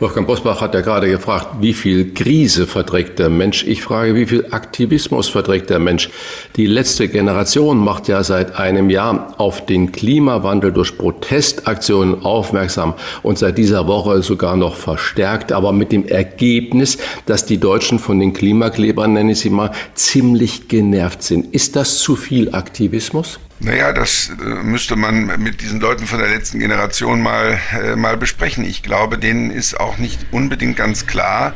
Wolfgang 0.00 0.26
Bosbach 0.26 0.60
hat 0.60 0.74
ja 0.74 0.80
gerade 0.80 1.08
gefragt, 1.08 1.46
wie 1.60 1.72
viel 1.72 2.14
Krise 2.14 2.66
verträgt 2.66 3.20
der 3.20 3.28
Mensch? 3.30 3.62
Ich 3.64 3.84
frage, 3.84 4.16
wie 4.16 4.26
viel 4.26 4.46
Aktivismus 4.50 5.28
verträgt 5.28 5.70
der 5.70 5.78
Mensch? 5.78 6.10
Die 6.56 6.66
letzte 6.66 7.06
Generation 7.06 7.78
macht 7.78 8.08
ja 8.08 8.24
seit 8.24 8.56
einem 8.56 8.90
Jahr 8.90 9.36
auf 9.38 9.66
den 9.66 9.92
Klimawandel 9.92 10.72
durch 10.72 10.98
Protestaktionen 10.98 12.24
aufmerksam 12.24 12.94
und 13.22 13.38
seit 13.38 13.56
dieser 13.56 13.86
Woche 13.86 14.20
sogar 14.24 14.56
noch 14.56 14.74
verstärkt, 14.74 15.52
aber 15.52 15.70
mit 15.70 15.92
dem 15.92 16.08
Ergebnis, 16.08 16.98
dass 17.26 17.46
die 17.46 17.58
Deutschen 17.58 18.00
von 18.00 18.18
den 18.18 18.32
Klimaklebern, 18.32 19.12
nenne 19.12 19.30
ich 19.30 19.38
sie 19.38 19.50
mal, 19.50 19.70
ziemlich 19.94 20.66
genervt 20.66 21.22
sind. 21.22 21.54
Ist 21.54 21.76
das 21.76 21.98
zu 21.98 22.16
viel 22.16 22.52
Aktivismus? 22.52 23.38
Naja, 23.64 23.94
das 23.94 24.28
äh, 24.28 24.44
müsste 24.62 24.94
man 24.94 25.26
mit 25.42 25.62
diesen 25.62 25.80
Leuten 25.80 26.06
von 26.06 26.18
der 26.18 26.28
letzten 26.28 26.58
Generation 26.58 27.22
mal, 27.22 27.58
äh, 27.72 27.96
mal 27.96 28.18
besprechen. 28.18 28.62
Ich 28.62 28.82
glaube, 28.82 29.16
denen 29.16 29.50
ist 29.50 29.80
auch 29.80 29.96
nicht 29.96 30.20
unbedingt 30.32 30.76
ganz 30.76 31.06
klar, 31.06 31.54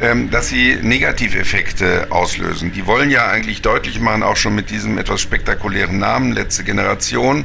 ähm, 0.00 0.30
dass 0.30 0.48
sie 0.48 0.76
Negativeffekte 0.82 2.08
auslösen. 2.10 2.72
Die 2.72 2.86
wollen 2.86 3.08
ja 3.08 3.28
eigentlich 3.28 3.62
deutlich 3.62 4.00
machen, 4.00 4.24
auch 4.24 4.36
schon 4.36 4.56
mit 4.56 4.70
diesem 4.70 4.98
etwas 4.98 5.20
spektakulären 5.20 5.96
Namen, 5.96 6.32
letzte 6.32 6.64
Generation, 6.64 7.44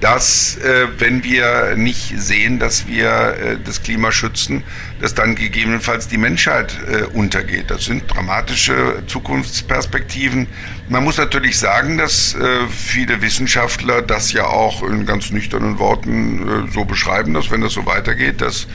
dass 0.00 0.56
äh, 0.58 0.86
wenn 0.98 1.24
wir 1.24 1.74
nicht 1.76 2.14
sehen, 2.20 2.58
dass 2.58 2.86
wir 2.86 3.08
äh, 3.08 3.56
das 3.64 3.82
Klima 3.82 4.12
schützen, 4.12 4.62
dass 5.00 5.14
dann 5.14 5.34
gegebenenfalls 5.34 6.08
die 6.08 6.18
Menschheit 6.18 6.78
äh, 6.86 7.02
untergeht. 7.04 7.70
Das 7.70 7.84
sind 7.84 8.04
dramatische 8.12 9.02
Zukunftsperspektiven. 9.06 10.46
Man 10.88 11.04
muss 11.04 11.18
natürlich 11.18 11.58
sagen, 11.58 11.98
dass 11.98 12.34
äh, 12.34 12.66
viele 12.68 13.22
Wissenschaftler 13.22 14.02
das 14.02 14.32
ja 14.32 14.44
auch 14.44 14.82
in 14.82 15.04
ganz 15.04 15.30
nüchternen 15.30 15.78
Worten 15.78 16.66
äh, 16.68 16.72
so 16.72 16.84
beschreiben, 16.84 17.34
dass 17.34 17.50
wenn 17.50 17.60
das 17.60 17.72
so 17.72 17.86
weitergeht, 17.86 18.40
dass 18.40 18.68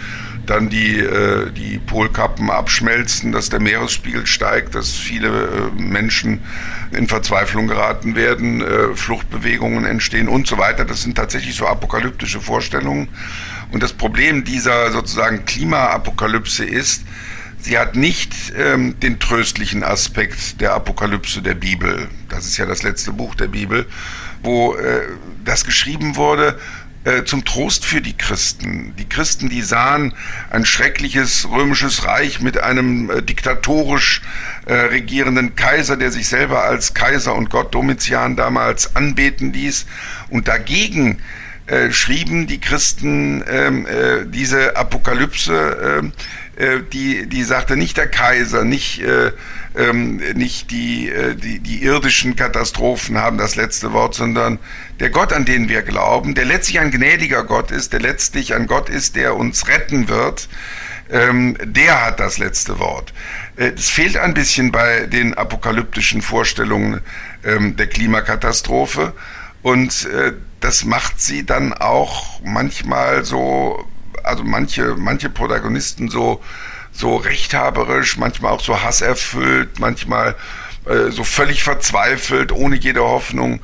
dann 0.46 0.70
die, 0.70 1.00
äh, 1.00 1.52
die 1.52 1.80
Polkappen 1.80 2.50
abschmelzen, 2.50 3.32
dass 3.32 3.50
der 3.50 3.60
Meeresspiegel 3.60 4.26
steigt, 4.26 4.76
dass 4.76 4.92
viele 4.92 5.28
äh, 5.28 5.82
Menschen 5.82 6.42
in 6.92 7.08
Verzweiflung 7.08 7.68
geraten 7.68 8.16
werden, 8.16 8.62
äh, 8.62 8.96
Fluchtbewegungen 8.96 9.86
entstehen 9.86 10.28
und 10.28 10.48
so 10.48 10.58
weiter. 10.58 10.86
Das 10.86 11.02
sind 11.02 11.16
tatsächlich 11.16 11.56
so 11.56 11.68
apokalyptische 11.68 12.42
Vorstellungen. 12.42 13.10
Und 13.72 13.82
das 13.82 13.94
Problem 13.94 14.44
dieser 14.44 14.92
sozusagen 14.92 15.46
Klimaapokalypse 15.46 16.66
ist, 16.66 17.04
sie 17.60 17.78
hat 17.78 17.96
nicht 17.96 18.34
ähm, 18.58 19.00
den 19.00 19.20
tröstlichen 19.20 19.84
Aspekt 19.84 20.60
der 20.62 20.74
Apokalypse 20.74 21.42
der 21.42 21.56
Bibel. 21.56 22.10
Das 22.30 22.46
ist 22.46 22.58
ja 22.58 22.66
das 22.66 22.84
letzte 22.84 23.14
Buch 23.14 23.36
der 23.36 23.48
Bibel, 23.48 23.88
wo 24.44 24.76
äh, 24.76 25.08
das 25.46 25.66
geschrieben 25.66 26.16
wurde 26.18 26.60
äh, 27.04 27.24
zum 27.24 27.46
Trost 27.46 27.86
für 27.86 28.02
die 28.02 28.18
Christen. 28.18 28.94
Die 28.98 29.08
Christen, 29.08 29.50
die 29.50 29.62
sahen 29.62 30.14
ein 30.50 30.66
schreckliches 30.66 31.48
römisches 31.50 32.06
Reich 32.06 32.42
mit 32.42 32.58
einem 32.58 33.10
äh, 33.10 33.22
diktatorisch 33.22 34.22
äh, 34.66 34.74
regierenden 34.74 35.56
Kaiser, 35.56 35.98
der 35.98 36.12
sich 36.12 36.28
selber 36.28 36.64
als 36.64 36.94
Kaiser 36.94 37.36
und 37.36 37.50
Gott 37.50 37.74
Domitian 37.74 38.36
damals 38.36 38.96
anbeten 38.96 39.54
ließ. 39.54 39.86
Und 40.30 40.48
dagegen 40.48 41.20
äh, 41.66 41.92
schrieben 41.92 42.48
die 42.48 42.60
Christen 42.60 43.44
ähm, 43.48 43.86
äh, 43.86 44.26
diese 44.26 44.76
Apokalypse, 44.76 46.00
ähm, 46.02 46.14
äh, 46.56 46.82
die, 46.92 47.28
die 47.28 47.44
sagte 47.44 47.78
nicht 47.78 47.98
der 47.98 48.08
Kaiser, 48.08 48.64
nicht, 48.64 49.02
ähm, 49.76 50.18
nicht 50.36 50.72
die, 50.72 51.10
äh, 51.10 51.36
die, 51.36 51.60
die 51.60 51.84
irdischen 51.84 52.36
Katastrophen 52.36 53.18
haben 53.18 53.38
das 53.38 53.56
letzte 53.56 53.94
Wort, 53.94 54.16
sondern 54.16 54.60
der 55.00 55.10
Gott, 55.10 55.34
an 55.34 55.46
den 55.46 55.70
wir 55.70 55.82
glauben, 55.82 56.36
der 56.36 56.46
letztlich 56.46 56.80
ein 56.80 56.92
gnädiger 56.92 57.44
Gott 57.44 57.72
ist, 57.72 57.94
der 57.94 58.00
letztlich 58.00 58.54
ein 58.54 58.68
Gott 58.68 58.90
ist, 58.90 59.16
der 59.16 59.36
uns 59.36 59.68
retten 59.68 60.08
wird, 60.10 60.48
ähm, 61.10 61.58
der 61.64 62.06
hat 62.06 62.20
das 62.20 62.38
letzte 62.38 62.80
Wort. 62.80 63.14
Äh, 63.56 63.72
es 63.76 63.90
fehlt 63.90 64.18
ein 64.18 64.34
bisschen 64.34 64.72
bei 64.72 65.08
den 65.08 65.34
apokalyptischen 65.34 66.22
Vorstellungen 66.22 67.02
ähm, 67.44 67.76
der 67.76 67.88
Klimakatastrophe 67.88 69.14
und 69.62 70.06
äh, 70.06 70.34
das 70.60 70.86
macht 70.86 71.20
sie 71.20 71.46
dann 71.46 71.74
auch 71.74 72.40
manchmal 72.44 73.26
so, 73.26 73.86
also 74.24 74.44
manche, 74.44 74.96
manche 74.98 75.30
Protagonisten 75.30 76.10
so, 76.10 76.42
so 76.94 77.16
rechthaberisch, 77.16 78.18
manchmal 78.18 78.54
auch 78.54 78.62
so 78.62 78.82
hasserfüllt, 78.82 79.80
manchmal 79.80 80.36
äh, 80.86 81.12
so 81.12 81.24
völlig 81.24 81.64
verzweifelt, 81.64 82.52
ohne 82.52 82.76
jede 82.76 83.02
Hoffnung. 83.02 83.60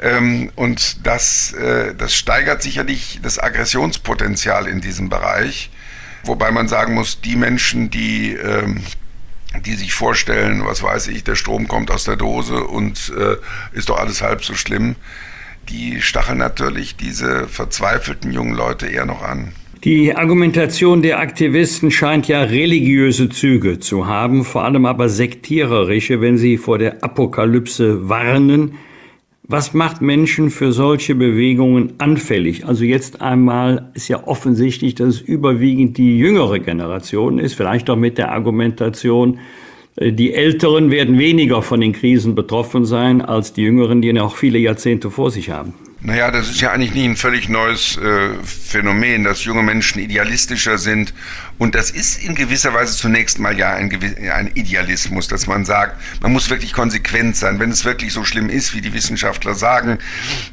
Ähm, 0.00 0.50
und 0.56 1.06
das, 1.06 1.52
äh, 1.54 1.94
das 1.94 2.14
steigert 2.14 2.62
sicherlich 2.62 3.20
das 3.22 3.38
Aggressionspotenzial 3.38 4.68
in 4.68 4.80
diesem 4.80 5.08
Bereich. 5.08 5.70
Wobei 6.24 6.50
man 6.50 6.68
sagen 6.68 6.94
muss, 6.94 7.20
die 7.20 7.36
Menschen, 7.36 7.90
die, 7.90 8.34
ähm, 8.34 8.82
die 9.64 9.74
sich 9.74 9.94
vorstellen, 9.94 10.66
was 10.66 10.82
weiß 10.82 11.06
ich, 11.08 11.24
der 11.24 11.36
Strom 11.36 11.68
kommt 11.68 11.90
aus 11.90 12.04
der 12.04 12.16
Dose 12.16 12.64
und 12.64 13.12
äh, 13.16 13.36
ist 13.76 13.88
doch 13.88 13.98
alles 13.98 14.20
halb 14.20 14.44
so 14.44 14.54
schlimm, 14.54 14.96
die 15.68 16.02
stacheln 16.02 16.38
natürlich 16.38 16.96
diese 16.96 17.48
verzweifelten 17.48 18.32
jungen 18.32 18.54
Leute 18.54 18.86
eher 18.86 19.06
noch 19.06 19.22
an. 19.22 19.52
Die 19.86 20.16
Argumentation 20.16 21.00
der 21.00 21.20
Aktivisten 21.20 21.92
scheint 21.92 22.26
ja 22.26 22.42
religiöse 22.42 23.28
Züge 23.28 23.78
zu 23.78 24.08
haben, 24.08 24.42
vor 24.44 24.64
allem 24.64 24.84
aber 24.84 25.08
sektiererische, 25.08 26.20
wenn 26.20 26.38
sie 26.38 26.56
vor 26.56 26.78
der 26.78 27.04
Apokalypse 27.04 28.08
warnen. 28.08 28.72
Was 29.44 29.74
macht 29.74 30.02
Menschen 30.02 30.50
für 30.50 30.72
solche 30.72 31.14
Bewegungen 31.14 31.92
anfällig? 31.98 32.66
Also 32.66 32.82
jetzt 32.82 33.22
einmal 33.22 33.92
ist 33.94 34.08
ja 34.08 34.26
offensichtlich, 34.26 34.96
dass 34.96 35.06
es 35.06 35.20
überwiegend 35.20 35.98
die 35.98 36.18
jüngere 36.18 36.58
Generation 36.58 37.38
ist, 37.38 37.54
vielleicht 37.54 37.88
auch 37.88 37.94
mit 37.94 38.18
der 38.18 38.32
Argumentation, 38.32 39.38
äh, 39.94 40.12
die 40.12 40.34
Älteren 40.34 40.90
werden 40.90 41.16
weniger 41.16 41.62
von 41.62 41.80
den 41.80 41.92
Krisen 41.92 42.34
betroffen 42.34 42.86
sein 42.86 43.22
als 43.22 43.52
die 43.52 43.62
Jüngeren, 43.62 44.02
die 44.02 44.12
noch 44.12 44.34
viele 44.34 44.58
Jahrzehnte 44.58 45.12
vor 45.12 45.30
sich 45.30 45.50
haben. 45.50 45.74
Naja, 46.06 46.30
das 46.30 46.48
ist 46.48 46.60
ja 46.60 46.70
eigentlich 46.70 46.94
nicht 46.94 47.04
ein 47.04 47.16
völlig 47.16 47.48
neues 47.48 47.96
äh, 47.96 48.28
Phänomen, 48.44 49.24
dass 49.24 49.42
junge 49.42 49.64
Menschen 49.64 49.98
idealistischer 49.98 50.78
sind. 50.78 51.12
Und 51.58 51.74
das 51.74 51.90
ist 51.90 52.22
in 52.22 52.36
gewisser 52.36 52.72
Weise 52.72 52.96
zunächst 52.96 53.40
mal 53.40 53.58
ja 53.58 53.74
ein, 53.74 53.90
ein, 54.32 54.52
Idealismus, 54.54 55.26
dass 55.26 55.48
man 55.48 55.64
sagt, 55.64 56.00
man 56.22 56.32
muss 56.32 56.48
wirklich 56.48 56.72
konsequent 56.72 57.34
sein. 57.36 57.58
Wenn 57.58 57.70
es 57.70 57.84
wirklich 57.84 58.12
so 58.12 58.22
schlimm 58.22 58.48
ist, 58.48 58.72
wie 58.72 58.80
die 58.80 58.92
Wissenschaftler 58.92 59.56
sagen, 59.56 59.98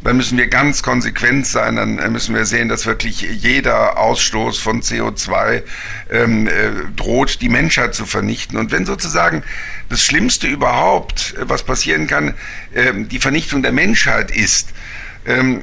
dann 0.03 0.17
müssen 0.17 0.39
wir 0.39 0.47
ganz 0.47 0.81
konsequent 0.81 1.45
sein. 1.45 1.75
Dann 1.75 1.99
äh, 1.99 2.09
müssen 2.09 2.33
wir 2.33 2.45
sehen, 2.45 2.67
dass 2.67 2.87
wirklich 2.87 3.21
jeder 3.21 3.99
Ausstoß 3.99 4.57
von 4.57 4.81
CO2 4.81 5.61
ähm, 6.09 6.47
äh, 6.47 6.51
droht, 6.95 7.41
die 7.41 7.49
Menschheit 7.49 7.93
zu 7.93 8.07
vernichten. 8.07 8.57
Und 8.57 8.71
wenn 8.71 8.87
sozusagen 8.87 9.43
das 9.89 10.03
Schlimmste 10.03 10.47
überhaupt, 10.47 11.35
äh, 11.37 11.47
was 11.47 11.61
passieren 11.61 12.07
kann, 12.07 12.33
äh, 12.73 12.91
die 12.95 13.19
Vernichtung 13.19 13.61
der 13.61 13.71
Menschheit 13.71 14.31
ist, 14.31 14.73
ähm, 15.25 15.61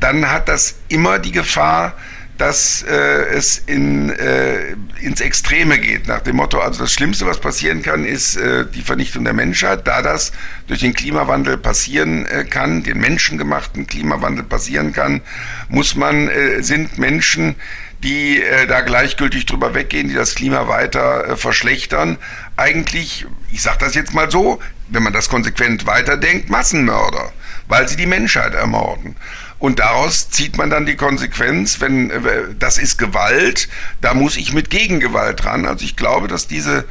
dann 0.00 0.30
hat 0.30 0.48
das 0.48 0.76
immer 0.88 1.18
die 1.18 1.32
Gefahr, 1.32 1.94
dass 2.38 2.82
äh, 2.82 2.92
es 2.92 3.58
in, 3.58 4.10
äh, 4.10 4.74
ins 5.00 5.20
Extreme 5.20 5.78
geht, 5.78 6.08
nach 6.08 6.22
dem 6.22 6.36
Motto, 6.36 6.58
also 6.58 6.80
das 6.80 6.92
Schlimmste, 6.92 7.24
was 7.24 7.38
passieren 7.38 7.82
kann, 7.82 8.04
ist 8.04 8.36
äh, 8.36 8.66
die 8.66 8.82
Vernichtung 8.82 9.22
der 9.22 9.32
Menschheit. 9.32 9.86
Da 9.86 10.02
das 10.02 10.32
durch 10.66 10.80
den 10.80 10.92
Klimawandel 10.92 11.56
passieren 11.56 12.26
äh, 12.26 12.44
kann, 12.44 12.82
den 12.82 12.98
menschengemachten 12.98 13.86
Klimawandel 13.86 14.44
passieren 14.44 14.92
kann, 14.92 15.20
muss 15.68 15.94
man, 15.94 16.28
äh, 16.28 16.62
sind 16.62 16.98
Menschen, 16.98 17.54
die 18.02 18.42
äh, 18.42 18.66
da 18.66 18.80
gleichgültig 18.80 19.46
drüber 19.46 19.74
weggehen, 19.74 20.08
die 20.08 20.14
das 20.14 20.34
Klima 20.34 20.66
weiter 20.66 21.36
verschlechtern, 21.36 22.18
eigentlich, 22.56 23.26
ich 23.52 23.62
sage 23.62 23.78
das 23.78 23.94
jetzt 23.94 24.14
mal 24.14 24.30
so, 24.30 24.58
wenn 24.88 25.04
man 25.04 25.12
das 25.12 25.28
konsequent 25.28 25.86
weiterdenkt, 25.86 26.50
Massenmörder 26.50 27.32
weil 27.72 27.88
sie 27.88 27.96
die 27.96 28.04
Menschheit 28.04 28.52
ermorden. 28.52 29.16
Und 29.58 29.78
daraus 29.78 30.28
zieht 30.28 30.58
man 30.58 30.68
dann 30.68 30.84
die 30.84 30.94
Konsequenz, 30.96 31.80
wenn 31.80 32.10
äh, 32.10 32.20
das 32.58 32.76
ist 32.76 32.98
Gewalt, 32.98 33.66
da 34.02 34.12
muss 34.12 34.36
ich 34.36 34.52
mit 34.52 34.68
Gegengewalt 34.68 35.46
ran. 35.46 35.64
Also 35.64 35.86
ich 35.86 35.96
glaube, 35.96 36.28
dass 36.28 36.46
diese 36.46 36.84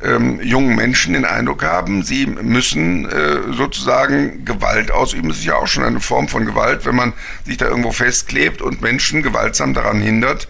ähm, 0.00 0.40
jungen 0.40 0.76
Menschen 0.76 1.14
den 1.14 1.24
Eindruck 1.24 1.64
haben, 1.64 2.04
sie 2.04 2.26
müssen 2.26 3.10
äh, 3.10 3.52
sozusagen 3.52 4.44
Gewalt 4.44 4.92
ausüben. 4.92 5.30
Das 5.30 5.38
ist 5.38 5.46
ja 5.46 5.56
auch 5.56 5.66
schon 5.66 5.82
eine 5.82 5.98
Form 5.98 6.28
von 6.28 6.46
Gewalt, 6.46 6.86
wenn 6.86 6.94
man 6.94 7.12
sich 7.44 7.56
da 7.56 7.66
irgendwo 7.66 7.90
festklebt 7.90 8.62
und 8.62 8.82
Menschen 8.82 9.24
gewaltsam 9.24 9.74
daran 9.74 10.00
hindert, 10.00 10.46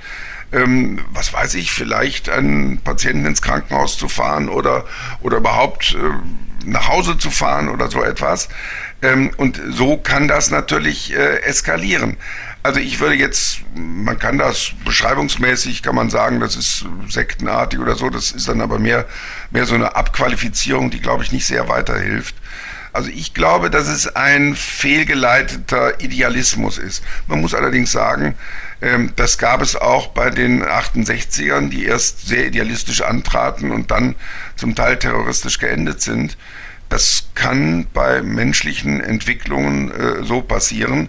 ähm, 0.53 0.99
was 1.15 1.33
weiß 1.33 1.55
ich, 1.55 1.73
vielleicht 1.73 2.29
einen 2.29 2.83
Patienten 2.83 3.25
ins 3.25 3.41
Krankenhaus 3.41 3.97
zu 3.97 4.09
fahren 4.09 4.51
oder, 4.51 4.85
oder 5.23 5.39
überhaupt 5.39 5.97
äh, 5.99 6.67
nach 6.67 6.89
Hause 6.89 7.17
zu 7.19 7.31
fahren 7.31 7.69
oder 7.69 7.91
so 7.91 8.03
etwas. 8.03 8.49
Ähm, 9.03 9.31
und 9.37 9.61
so 9.71 9.97
kann 9.97 10.29
das 10.29 10.51
natürlich 10.51 11.15
äh, 11.15 11.43
eskalieren. 11.43 12.17
Also 12.63 12.81
ich 12.81 13.01
würde 13.01 13.15
jetzt, 13.15 13.61
man 13.75 14.19
kann 14.19 14.37
das 14.37 14.73
beschreibungsmäßig, 14.85 15.83
kann 15.83 15.95
man 15.95 16.11
sagen, 16.11 16.41
das 16.41 16.57
ist 16.57 16.85
sektenartig 17.09 17.81
oder 17.81 17.97
so, 17.97 18.11
das 18.11 18.33
ist 18.33 18.49
dann 18.49 18.61
aber 18.61 18.79
mehr, 18.79 19.07
mehr 19.51 19.65
so 19.65 19.75
eine 19.75 19.97
Abqualifizierung, 19.97 20.91
die, 20.91 21.01
glaube 21.01 21.25
ich, 21.25 21.33
nicht 21.33 21.47
sehr 21.47 21.69
weiterhilft. 21.69 22.35
Also 22.93 23.09
ich 23.09 23.35
glaube, 23.35 23.71
dass 23.71 23.89
es 23.89 24.15
ein 24.17 24.57
fehlgeleiteter 24.57 26.01
Idealismus 26.01 26.77
ist. 26.77 27.05
Man 27.29 27.41
muss 27.41 27.55
allerdings 27.55 27.93
sagen, 27.93 28.35
ähm, 28.83 29.13
das 29.17 29.39
gab 29.39 29.63
es 29.63 29.77
auch 29.77 30.09
bei 30.09 30.31
den 30.31 30.65
68ern, 30.65 31.71
die 31.71 31.85
erst 31.85 32.27
sehr 32.27 32.47
idealistisch 32.47 33.03
antraten 33.03 33.71
und 33.71 33.91
dann 33.91 34.17
zum 34.57 34.75
Teil 34.75 34.99
terroristisch 34.99 35.59
geendet 35.59 36.03
sind. 36.03 36.37
Das 36.91 37.29
kann 37.35 37.87
bei 37.95 38.21
menschlichen 38.21 39.01
Entwicklungen 39.01 39.91
äh, 39.93 40.25
so 40.25 40.43
passieren. 40.43 41.09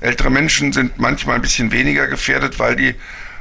Ältere 0.00 0.30
Menschen 0.30 0.72
sind 0.72 0.98
manchmal 0.98 1.36
ein 1.36 1.42
bisschen 1.42 1.72
weniger 1.72 2.06
gefährdet, 2.06 2.58
weil 2.58 2.76
die 2.76 2.94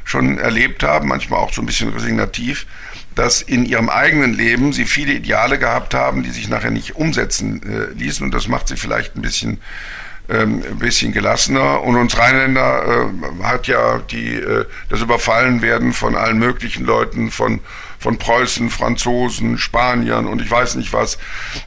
schon 0.06 0.40
erlebt 0.40 0.84
haben, 0.84 1.10
manchmal 1.10 1.40
auch 1.40 1.54
so 1.54 1.62
ein 1.62 1.66
bisschen 1.66 1.90
resignativ, 1.90 2.66
dass 3.14 3.42
in 3.42 3.66
ihrem 3.66 3.90
eigenen 3.90 4.34
Leben 4.34 4.74
sie 4.74 4.86
viele 4.86 5.14
Ideale 5.14 5.60
gehabt 5.60 5.94
haben, 5.94 6.24
die 6.24 6.32
sich 6.32 6.48
nachher 6.50 6.72
nicht 6.72 6.96
umsetzen 6.96 7.62
äh, 7.64 7.94
ließen. 7.94 8.26
Und 8.26 8.34
das 8.34 8.48
macht 8.48 8.70
sie 8.70 8.78
vielleicht 8.78 9.16
ein 9.18 9.22
bisschen 9.22 9.60
ähm, 10.30 10.64
ein 10.66 10.80
bisschen 10.80 11.12
gelassener. 11.12 11.82
Und 11.84 11.98
uns 11.98 12.18
Rheinländer 12.18 13.10
äh, 13.12 13.44
hat 13.44 13.68
ja 13.68 14.00
die, 14.00 14.36
äh, 14.36 14.66
das 14.90 15.02
Überfallenwerden 15.02 15.94
von 15.94 16.16
allen 16.16 16.40
möglichen 16.40 16.86
Leuten, 16.86 17.32
von, 17.32 17.60
von 18.02 18.18
Preußen, 18.18 18.72
Franzosen, 18.72 19.60
Spaniern 19.60 20.26
und 20.26 20.42
ich 20.42 20.50
weiß 20.50 20.76
nicht 20.76 20.92
was, 20.92 21.20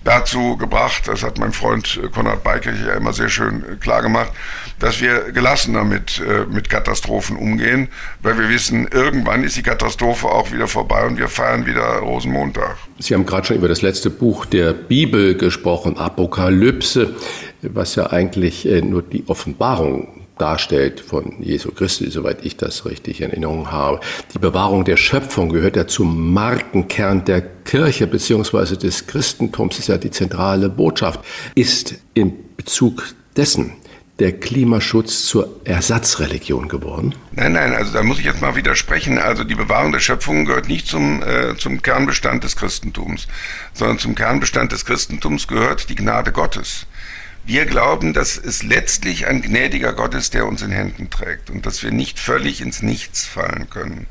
dazu 0.02 0.56
gebracht, 0.56 1.06
das 1.06 1.22
hat 1.22 1.38
mein 1.38 1.52
Freund 1.52 2.00
äh, 2.02 2.08
Konrad 2.08 2.42
Beikirch 2.42 2.84
ja 2.84 2.94
immer 2.94 3.12
sehr 3.12 3.28
schön 3.28 3.62
äh, 3.62 3.76
klar 3.76 4.02
gemacht, 4.02 4.32
dass 4.80 5.00
wir 5.00 5.30
gelassener 5.30 5.84
mit, 5.84 6.20
äh, 6.20 6.44
mit 6.46 6.68
Katastrophen 6.68 7.36
umgehen, 7.36 7.88
weil 8.20 8.36
wir 8.36 8.48
wissen, 8.48 8.88
irgendwann 8.88 9.44
ist 9.44 9.56
die 9.56 9.62
Katastrophe 9.62 10.26
auch 10.26 10.50
wieder 10.50 10.66
vorbei 10.66 11.06
und 11.06 11.18
wir 11.18 11.28
feiern 11.28 11.66
wieder 11.66 11.84
Rosenmontag. 11.98 12.76
Sie 12.98 13.14
haben 13.14 13.26
gerade 13.26 13.46
schon 13.46 13.56
über 13.56 13.68
das 13.68 13.82
letzte 13.82 14.10
Buch 14.10 14.44
der 14.44 14.72
Bibel 14.72 15.36
gesprochen, 15.36 15.96
Apokalypse 15.96 17.14
was 17.62 17.94
ja 17.94 18.08
eigentlich 18.10 18.66
nur 18.82 19.00
die 19.00 19.24
Offenbarung 19.26 20.23
darstellt 20.38 21.00
von 21.00 21.42
Jesu 21.42 21.70
Christi, 21.70 22.10
soweit 22.10 22.44
ich 22.44 22.56
das 22.56 22.86
richtig 22.86 23.20
in 23.20 23.30
Erinnerung 23.30 23.70
habe. 23.70 24.00
Die 24.34 24.38
Bewahrung 24.38 24.84
der 24.84 24.96
Schöpfung 24.96 25.48
gehört 25.48 25.76
ja 25.76 25.86
zum 25.86 26.32
Markenkern 26.32 27.24
der 27.24 27.40
Kirche 27.40 28.06
beziehungsweise 28.06 28.76
des 28.76 29.06
Christentums, 29.06 29.78
ist 29.78 29.88
ja 29.88 29.98
die 29.98 30.10
zentrale 30.10 30.68
Botschaft. 30.68 31.20
Ist 31.54 31.94
in 32.14 32.32
Bezug 32.56 33.14
dessen 33.36 33.74
der 34.20 34.32
Klimaschutz 34.32 35.26
zur 35.26 35.60
Ersatzreligion 35.64 36.68
geworden? 36.68 37.14
Nein, 37.32 37.52
nein, 37.52 37.74
also 37.74 37.92
da 37.92 38.02
muss 38.02 38.18
ich 38.18 38.24
jetzt 38.24 38.40
mal 38.40 38.54
widersprechen. 38.54 39.18
Also 39.18 39.42
die 39.42 39.56
Bewahrung 39.56 39.90
der 39.92 39.98
Schöpfung 39.98 40.44
gehört 40.44 40.68
nicht 40.68 40.86
zum, 40.86 41.22
äh, 41.22 41.56
zum 41.56 41.82
Kernbestand 41.82 42.44
des 42.44 42.54
Christentums, 42.54 43.26
sondern 43.72 43.98
zum 43.98 44.14
Kernbestand 44.14 44.70
des 44.70 44.84
Christentums 44.84 45.48
gehört 45.48 45.88
die 45.88 45.96
Gnade 45.96 46.30
Gottes. 46.30 46.86
Wir 47.46 47.66
glauben, 47.66 48.14
dass 48.14 48.38
es 48.38 48.62
letztlich 48.62 49.26
ein 49.26 49.42
gnädiger 49.42 49.92
Gott 49.92 50.14
ist, 50.14 50.32
der 50.32 50.46
uns 50.46 50.62
in 50.62 50.70
Händen 50.70 51.10
trägt 51.10 51.50
und 51.50 51.66
dass 51.66 51.82
wir 51.82 51.90
nicht 51.90 52.18
völlig 52.18 52.62
ins 52.62 52.80
Nichts 52.80 53.26
fallen 53.26 53.68
können. 53.68 54.06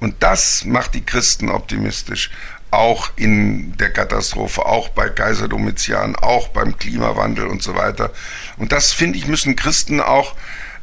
Und 0.00 0.22
das 0.22 0.64
macht 0.64 0.94
die 0.94 1.04
Christen 1.04 1.50
optimistisch, 1.50 2.30
auch 2.70 3.10
in 3.16 3.76
der 3.76 3.92
Katastrophe, 3.92 4.64
auch 4.64 4.88
bei 4.88 5.10
Kaiser 5.10 5.48
Domitian, 5.48 6.16
auch 6.16 6.48
beim 6.48 6.78
Klimawandel 6.78 7.46
und 7.46 7.62
so 7.62 7.74
weiter. 7.74 8.10
Und 8.56 8.72
das, 8.72 8.92
finde 8.92 9.18
ich, 9.18 9.26
müssen 9.26 9.54
Christen 9.54 10.00
auch, 10.00 10.34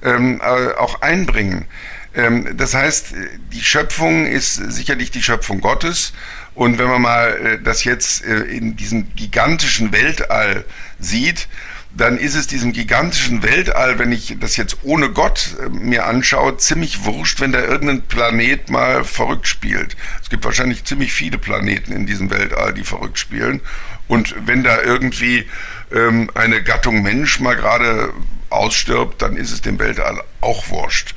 ähm, 0.03 0.41
äh, 0.41 0.73
auch 0.73 1.01
einbringen. 1.01 1.65
Ähm, 2.13 2.55
das 2.55 2.75
heißt, 2.75 3.13
die 3.51 3.63
Schöpfung 3.63 4.27
ist 4.27 4.55
sicherlich 4.55 5.09
die 5.09 5.23
Schöpfung 5.23 5.59
Gottes. 5.59 6.13
Und 6.53 6.77
wenn 6.77 6.87
man 6.87 7.01
mal 7.01 7.29
äh, 7.29 7.61
das 7.63 7.83
jetzt 7.83 8.23
äh, 8.25 8.41
in 8.41 8.75
diesem 8.75 9.13
gigantischen 9.15 9.91
Weltall 9.91 10.65
sieht, 10.99 11.47
dann 11.95 12.17
ist 12.17 12.35
es 12.35 12.47
diesem 12.47 12.73
gigantischen 12.73 13.41
Weltall, 13.41 13.99
wenn 13.99 14.11
ich 14.11 14.35
das 14.39 14.57
jetzt 14.57 14.79
ohne 14.83 15.11
Gott 15.11 15.55
äh, 15.63 15.69
mir 15.69 16.05
anschaue, 16.05 16.57
ziemlich 16.57 17.05
wurscht, 17.05 17.39
wenn 17.39 17.53
da 17.53 17.59
irgendein 17.59 18.01
Planet 18.01 18.69
mal 18.69 19.03
verrückt 19.05 19.47
spielt. 19.47 19.95
Es 20.21 20.29
gibt 20.29 20.43
wahrscheinlich 20.43 20.83
ziemlich 20.83 21.13
viele 21.13 21.37
Planeten 21.37 21.93
in 21.93 22.05
diesem 22.05 22.29
Weltall, 22.31 22.73
die 22.73 22.83
verrückt 22.83 23.17
spielen. 23.17 23.61
Und 24.07 24.35
wenn 24.45 24.63
da 24.63 24.81
irgendwie 24.81 25.47
ähm, 25.93 26.29
eine 26.35 26.61
Gattung 26.61 27.01
Mensch 27.01 27.39
mal 27.39 27.55
gerade 27.55 28.13
ausstirbt, 28.49 29.21
dann 29.21 29.37
ist 29.37 29.51
es 29.51 29.61
dem 29.61 29.79
Weltall 29.79 30.21
auch 30.41 30.69
wurscht. 30.69 31.15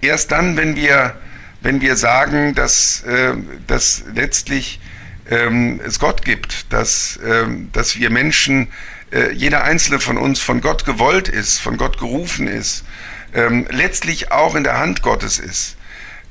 Erst 0.00 0.30
dann, 0.30 0.56
wenn 0.56 0.76
wir, 0.76 1.16
wenn 1.60 1.80
wir 1.80 1.96
sagen, 1.96 2.54
dass, 2.54 3.02
äh, 3.02 3.34
dass 3.66 4.04
letztlich 4.14 4.80
ähm, 5.28 5.80
es 5.84 5.98
Gott 5.98 6.24
gibt, 6.24 6.72
dass, 6.72 7.18
ähm, 7.26 7.70
dass 7.72 7.96
wir 7.96 8.10
Menschen 8.10 8.68
äh, 9.14 9.32
jeder 9.32 9.62
einzelne 9.62 10.00
von 10.00 10.18
uns 10.18 10.40
von 10.40 10.60
Gott 10.60 10.84
gewollt 10.84 11.28
ist, 11.28 11.60
von 11.60 11.76
Gott 11.76 11.98
gerufen 11.98 12.48
ist, 12.48 12.84
ähm, 13.32 13.66
letztlich 13.70 14.32
auch 14.32 14.54
in 14.54 14.64
der 14.64 14.78
Hand 14.78 15.02
Gottes 15.02 15.38
ist, 15.38 15.76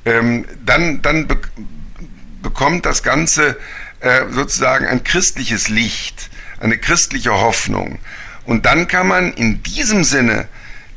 ähm, 0.04 0.44
dann, 0.64 1.02
dann 1.02 1.26
be 1.26 1.38
bekommt 2.42 2.84
das 2.84 3.02
Ganze 3.02 3.56
äh, 4.00 4.26
sozusagen 4.30 4.86
ein 4.86 5.02
christliches 5.02 5.70
Licht, 5.70 6.28
eine 6.60 6.76
christliche 6.76 7.32
Hoffnung. 7.32 7.98
Und 8.44 8.66
dann 8.66 8.86
kann 8.86 9.08
man 9.08 9.32
in 9.32 9.62
diesem 9.62 10.04
Sinne 10.04 10.46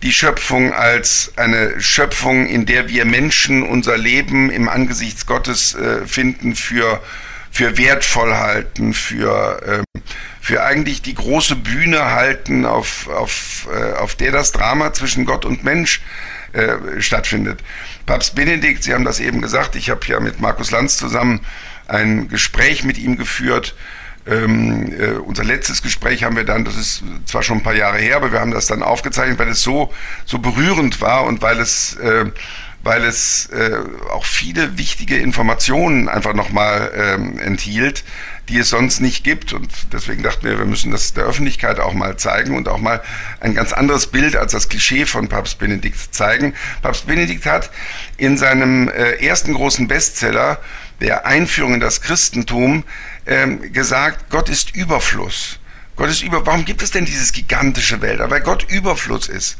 die 0.03 0.11
Schöpfung 0.11 0.73
als 0.73 1.31
eine 1.37 1.79
Schöpfung, 1.79 2.47
in 2.47 2.65
der 2.65 2.89
wir 2.89 3.05
Menschen 3.05 3.63
unser 3.63 3.97
Leben 3.97 4.51
im 4.51 4.67
Angesicht 4.67 5.25
Gottes 5.25 5.73
äh, 5.73 6.05
finden, 6.05 6.53
für, 6.53 7.01
für 7.49 7.77
wertvoll 7.77 8.33
halten, 8.33 8.93
für, 8.93 9.61
ähm, 9.65 10.03
für 10.47 10.63
eigentlich 10.63 11.01
die 11.01 11.13
große 11.13 11.57
Bühne 11.57 12.11
halten, 12.11 12.65
auf, 12.65 13.09
auf, 13.09 13.67
äh, 13.69 13.97
auf 13.97 14.15
der 14.15 14.31
das 14.31 14.53
Drama 14.53 14.93
zwischen 14.93 15.25
Gott 15.25 15.43
und 15.43 15.65
Mensch 15.65 15.99
äh, 16.53 17.01
stattfindet. 17.01 17.59
Papst 18.05 18.33
Benedikt, 18.33 18.81
Sie 18.81 18.93
haben 18.93 19.03
das 19.03 19.19
eben 19.19 19.41
gesagt, 19.41 19.75
ich 19.75 19.89
habe 19.89 19.99
ja 20.07 20.21
mit 20.21 20.39
Markus 20.39 20.71
Lanz 20.71 20.95
zusammen 20.95 21.41
ein 21.89 22.29
Gespräch 22.29 22.85
mit 22.85 22.97
ihm 22.97 23.17
geführt. 23.17 23.75
Ähm, 24.25 24.93
äh, 24.97 25.17
unser 25.17 25.43
letztes 25.43 25.81
Gespräch 25.81 26.23
haben 26.23 26.37
wir 26.37 26.45
dann, 26.45 26.63
das 26.63 26.77
ist 26.77 27.03
zwar 27.25 27.43
schon 27.43 27.57
ein 27.57 27.63
paar 27.63 27.75
Jahre 27.75 27.97
her, 27.97 28.15
aber 28.15 28.31
wir 28.31 28.39
haben 28.39 28.51
das 28.51 28.67
dann 28.67 28.83
aufgezeichnet, 28.83 29.39
weil 29.39 29.49
es 29.49 29.61
so, 29.61 29.93
so 30.23 30.39
berührend 30.39 31.01
war 31.01 31.25
und 31.25 31.41
weil 31.41 31.59
es, 31.59 31.95
äh, 31.97 32.23
weil 32.87 33.03
es 33.03 33.47
äh, 33.47 33.79
auch 34.13 34.23
viele 34.23 34.77
wichtige 34.77 35.17
Informationen 35.17 36.07
einfach 36.07 36.33
nochmal 36.33 36.89
ähm, 36.95 37.37
enthielt, 37.37 38.05
die 38.47 38.59
es 38.59 38.69
sonst 38.69 39.01
nicht 39.01 39.25
gibt. 39.25 39.51
Und 39.51 39.69
deswegen 39.91 40.23
dachten 40.23 40.45
wir, 40.45 40.57
wir 40.57 40.65
müssen 40.65 40.91
das 40.91 41.13
der 41.13 41.25
Öffentlichkeit 41.25 41.81
auch 41.81 41.93
mal 41.93 42.15
zeigen 42.15 42.55
und 42.55 42.69
auch 42.69 42.77
mal 42.77 43.03
ein 43.41 43.55
ganz 43.55 43.73
anderes 43.73 44.07
Bild 44.07 44.37
als 44.37 44.53
das 44.53 44.69
Klischee 44.69 45.05
von 45.05 45.27
Papst 45.27 45.59
Benedikt 45.59 46.15
zeigen. 46.15 46.53
Papst 46.81 47.07
Benedikt 47.07 47.45
hat 47.45 47.71
in 48.15 48.37
seinem 48.37 48.87
äh, 48.87 49.15
ersten 49.15 49.53
großen 49.53 49.89
Bestseller, 49.89 50.57
der 51.01 51.25
Einführung 51.25 51.73
in 51.73 51.79
das 51.81 52.01
Christentum, 52.01 52.85
ähm, 53.25 53.73
gesagt, 53.73 54.29
Gott 54.29 54.47
ist 54.47 54.73
Überfluss. 54.77 55.59
Gott 55.97 56.09
ist 56.09 56.23
über. 56.23 56.45
Warum 56.45 56.63
gibt 56.63 56.83
es 56.83 56.91
denn 56.91 57.03
dieses 57.03 57.33
gigantische 57.33 58.01
Welt? 58.01 58.21
Weil 58.23 58.41
Gott 58.41 58.71
Überfluss 58.71 59.27
ist. 59.27 59.57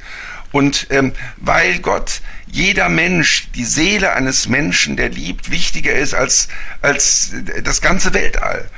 Und 0.52 0.88
ähm, 0.90 1.14
weil 1.38 1.80
Gott 1.80 2.22
jeder 2.48 2.90
Mensch, 2.90 3.50
die 3.56 3.66
Seele 3.66 4.14
eines 4.14 4.48
Menschen, 4.48 4.96
der 4.98 5.10
liebt, 5.10 5.52
wichtiger 5.52 5.94
ist 5.94 6.14
als, 6.14 6.48
als 6.82 7.32
das 7.64 7.82
ganze 7.82 8.14
Weltall. 8.14 8.70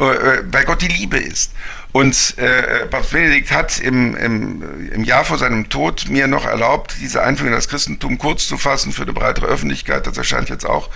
Äh, 0.00 0.04
äh, 0.04 0.42
weil 0.46 0.64
Gott 0.64 0.80
die 0.80 0.88
Liebe 0.88 1.18
ist. 1.18 1.52
Und 1.92 2.38
äh, 2.38 2.86
Papst 2.86 3.10
Benedikt 3.10 3.50
hat 3.50 3.80
im, 3.80 4.16
im, 4.16 4.90
im 4.92 5.02
Jahr 5.02 5.24
vor 5.24 5.38
seinem 5.38 5.68
Tod 5.68 6.08
mir 6.08 6.28
noch 6.28 6.46
erlaubt, 6.46 6.94
diese 7.00 7.22
Einführung 7.22 7.48
in 7.48 7.56
das 7.56 7.68
Christentum 7.68 8.16
kurz 8.16 8.46
zu 8.46 8.58
fassen 8.58 8.92
für 8.92 9.02
eine 9.02 9.12
breitere 9.12 9.46
Öffentlichkeit. 9.46 10.06
Das 10.06 10.16
erscheint 10.16 10.50
jetzt 10.50 10.64
auch 10.64 10.88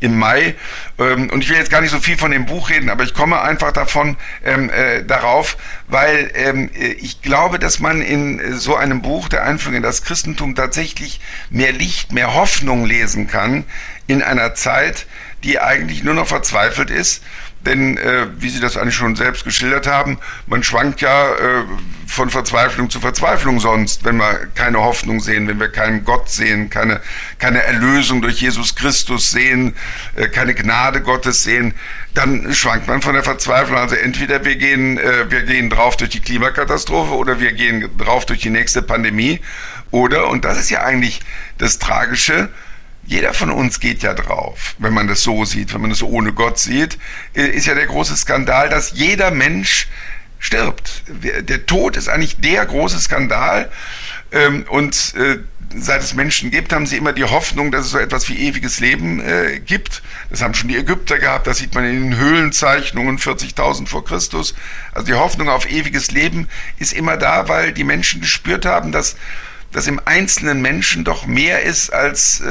im 0.00 0.18
Mai. 0.18 0.54
Ähm, 0.98 1.28
und 1.28 1.42
ich 1.42 1.50
will 1.50 1.58
jetzt 1.58 1.70
gar 1.70 1.82
nicht 1.82 1.90
so 1.90 2.00
viel 2.00 2.16
von 2.16 2.30
dem 2.30 2.46
Buch 2.46 2.70
reden, 2.70 2.88
aber 2.88 3.04
ich 3.04 3.12
komme 3.12 3.42
einfach 3.42 3.72
davon 3.72 4.16
ähm, 4.42 4.70
äh, 4.70 5.04
darauf, 5.04 5.58
weil 5.86 6.30
ähm, 6.34 6.70
ich 6.72 7.20
glaube, 7.20 7.58
dass 7.58 7.78
man 7.78 8.00
in 8.00 8.58
so 8.58 8.74
einem 8.74 9.02
Buch 9.02 9.28
der 9.28 9.44
Einführung 9.44 9.76
in 9.76 9.82
das 9.82 10.02
Christentum 10.02 10.54
tatsächlich 10.54 11.20
mehr 11.50 11.72
Licht, 11.72 12.12
mehr 12.12 12.32
Hoffnung 12.34 12.86
lesen 12.86 13.26
kann 13.26 13.64
in 14.06 14.22
einer 14.22 14.54
Zeit, 14.54 15.06
die 15.44 15.60
eigentlich 15.60 16.02
nur 16.02 16.14
noch 16.14 16.26
verzweifelt 16.26 16.90
ist 16.90 17.22
denn 17.66 17.96
äh, 17.96 18.26
wie 18.38 18.48
Sie 18.48 18.60
das 18.60 18.76
eigentlich 18.76 18.94
schon 18.94 19.16
selbst 19.16 19.44
geschildert 19.44 19.86
haben, 19.86 20.18
man 20.46 20.62
schwankt 20.62 21.00
ja 21.00 21.34
äh, 21.34 21.64
von 22.06 22.30
Verzweiflung 22.30 22.88
zu 22.88 23.00
Verzweiflung 23.00 23.60
sonst, 23.60 24.04
wenn 24.04 24.16
wir 24.16 24.48
keine 24.54 24.78
Hoffnung 24.78 25.20
sehen, 25.20 25.48
wenn 25.48 25.60
wir 25.60 25.68
keinen 25.68 26.04
Gott 26.04 26.30
sehen, 26.30 26.70
keine, 26.70 27.00
keine 27.38 27.62
Erlösung 27.62 28.22
durch 28.22 28.40
Jesus 28.40 28.74
Christus 28.74 29.30
sehen, 29.30 29.74
äh, 30.16 30.28
keine 30.28 30.54
Gnade 30.54 31.02
Gottes 31.02 31.42
sehen, 31.42 31.74
dann 32.14 32.54
schwankt 32.54 32.86
man 32.88 33.02
von 33.02 33.14
der 33.14 33.24
Verzweiflung. 33.24 33.78
Also 33.78 33.96
entweder 33.96 34.44
wir 34.44 34.56
gehen, 34.56 34.98
äh, 34.98 35.30
wir 35.30 35.42
gehen 35.42 35.68
drauf 35.68 35.96
durch 35.96 36.10
die 36.10 36.20
Klimakatastrophe 36.20 37.14
oder 37.14 37.40
wir 37.40 37.52
gehen 37.52 37.88
drauf 37.98 38.24
durch 38.24 38.40
die 38.40 38.50
nächste 38.50 38.82
Pandemie 38.82 39.40
Oder, 39.90 40.28
und 40.28 40.44
das 40.44 40.58
ist 40.58 40.70
ja 40.70 40.82
eigentlich 40.82 41.20
das 41.56 41.78
Tragische, 41.78 42.50
jeder 43.08 43.32
von 43.32 43.50
uns 43.50 43.80
geht 43.80 44.02
ja 44.02 44.12
drauf, 44.12 44.76
wenn 44.78 44.92
man 44.92 45.08
das 45.08 45.22
so 45.22 45.46
sieht, 45.46 45.72
wenn 45.72 45.80
man 45.80 45.88
das 45.90 46.02
ohne 46.02 46.34
Gott 46.34 46.58
sieht, 46.58 46.98
äh, 47.34 47.46
ist 47.46 47.66
ja 47.66 47.74
der 47.74 47.86
große 47.86 48.14
Skandal, 48.14 48.68
dass 48.68 48.92
jeder 48.92 49.30
Mensch 49.30 49.88
stirbt. 50.38 51.02
Der 51.08 51.64
Tod 51.64 51.96
ist 51.96 52.08
eigentlich 52.08 52.36
der 52.36 52.66
große 52.66 53.00
Skandal. 53.00 53.70
Ähm, 54.30 54.66
und 54.68 55.14
äh, 55.16 55.38
seit 55.74 56.02
es 56.02 56.14
Menschen 56.14 56.50
gibt, 56.50 56.70
haben 56.72 56.84
sie 56.84 56.98
immer 56.98 57.14
die 57.14 57.24
Hoffnung, 57.24 57.72
dass 57.72 57.86
es 57.86 57.92
so 57.92 57.98
etwas 57.98 58.28
wie 58.28 58.46
ewiges 58.46 58.78
Leben 58.78 59.20
äh, 59.20 59.58
gibt. 59.58 60.02
Das 60.28 60.42
haben 60.42 60.52
schon 60.52 60.68
die 60.68 60.76
Ägypter 60.76 61.18
gehabt, 61.18 61.46
das 61.46 61.58
sieht 61.58 61.74
man 61.74 61.86
in 61.86 62.10
den 62.10 62.18
Höhlenzeichnungen 62.18 63.18
40.000 63.18 63.86
vor 63.86 64.04
Christus. 64.04 64.54
Also 64.92 65.06
die 65.06 65.14
Hoffnung 65.14 65.48
auf 65.48 65.70
ewiges 65.70 66.10
Leben 66.10 66.46
ist 66.78 66.92
immer 66.92 67.16
da, 67.16 67.48
weil 67.48 67.72
die 67.72 67.84
Menschen 67.84 68.20
gespürt 68.20 68.66
haben, 68.66 68.92
dass 68.92 69.16
dass 69.72 69.86
im 69.86 70.00
einzelnen 70.04 70.62
Menschen 70.62 71.04
doch 71.04 71.26
mehr 71.26 71.62
ist 71.62 71.92
als, 71.92 72.40
äh, 72.40 72.46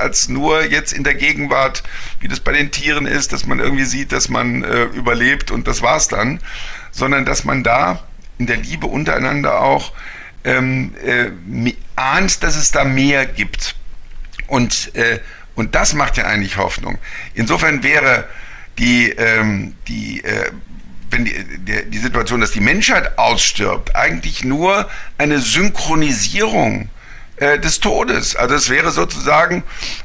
als 0.00 0.28
nur 0.28 0.64
jetzt 0.64 0.92
in 0.92 1.04
der 1.04 1.14
Gegenwart, 1.14 1.82
wie 2.20 2.28
das 2.28 2.40
bei 2.40 2.52
den 2.52 2.70
Tieren 2.70 3.06
ist, 3.06 3.32
dass 3.32 3.46
man 3.46 3.58
irgendwie 3.58 3.84
sieht, 3.84 4.12
dass 4.12 4.28
man 4.28 4.62
äh, 4.62 4.84
überlebt 4.84 5.50
und 5.50 5.68
das 5.68 5.82
war's 5.82 6.08
dann, 6.08 6.40
sondern 6.90 7.24
dass 7.26 7.44
man 7.44 7.62
da 7.62 8.02
in 8.38 8.46
der 8.46 8.56
Liebe 8.56 8.86
untereinander 8.86 9.60
auch 9.60 9.92
ähm, 10.44 10.94
äh, 11.04 11.30
ahnt, 11.96 12.42
dass 12.42 12.56
es 12.56 12.70
da 12.70 12.84
mehr 12.84 13.26
gibt. 13.26 13.76
Und, 14.46 14.94
äh, 14.94 15.20
und 15.54 15.74
das 15.74 15.94
macht 15.94 16.16
ja 16.16 16.24
eigentlich 16.24 16.56
Hoffnung. 16.56 16.98
Insofern 17.34 17.82
wäre 17.82 18.28
die, 18.78 19.10
ähm, 19.10 19.74
die, 19.88 20.22
äh, 20.24 20.50
wenn 21.10 21.24
die, 21.24 21.44
die, 21.58 21.90
die 21.90 21.98
Situation, 21.98 22.40
dass 22.40 22.52
die 22.52 22.60
Menschheit 22.60 23.18
ausstirbt, 23.18 23.94
eigentlich 23.94 24.44
nur 24.44 24.88
eine 25.18 25.40
Synchronisierung 25.40 26.88
äh, 27.36 27.58
des 27.58 27.80
Todes. 27.80 28.36
Also 28.36 28.54
es 28.54 28.68
wäre 28.70 28.90
sozusagen 28.90 29.64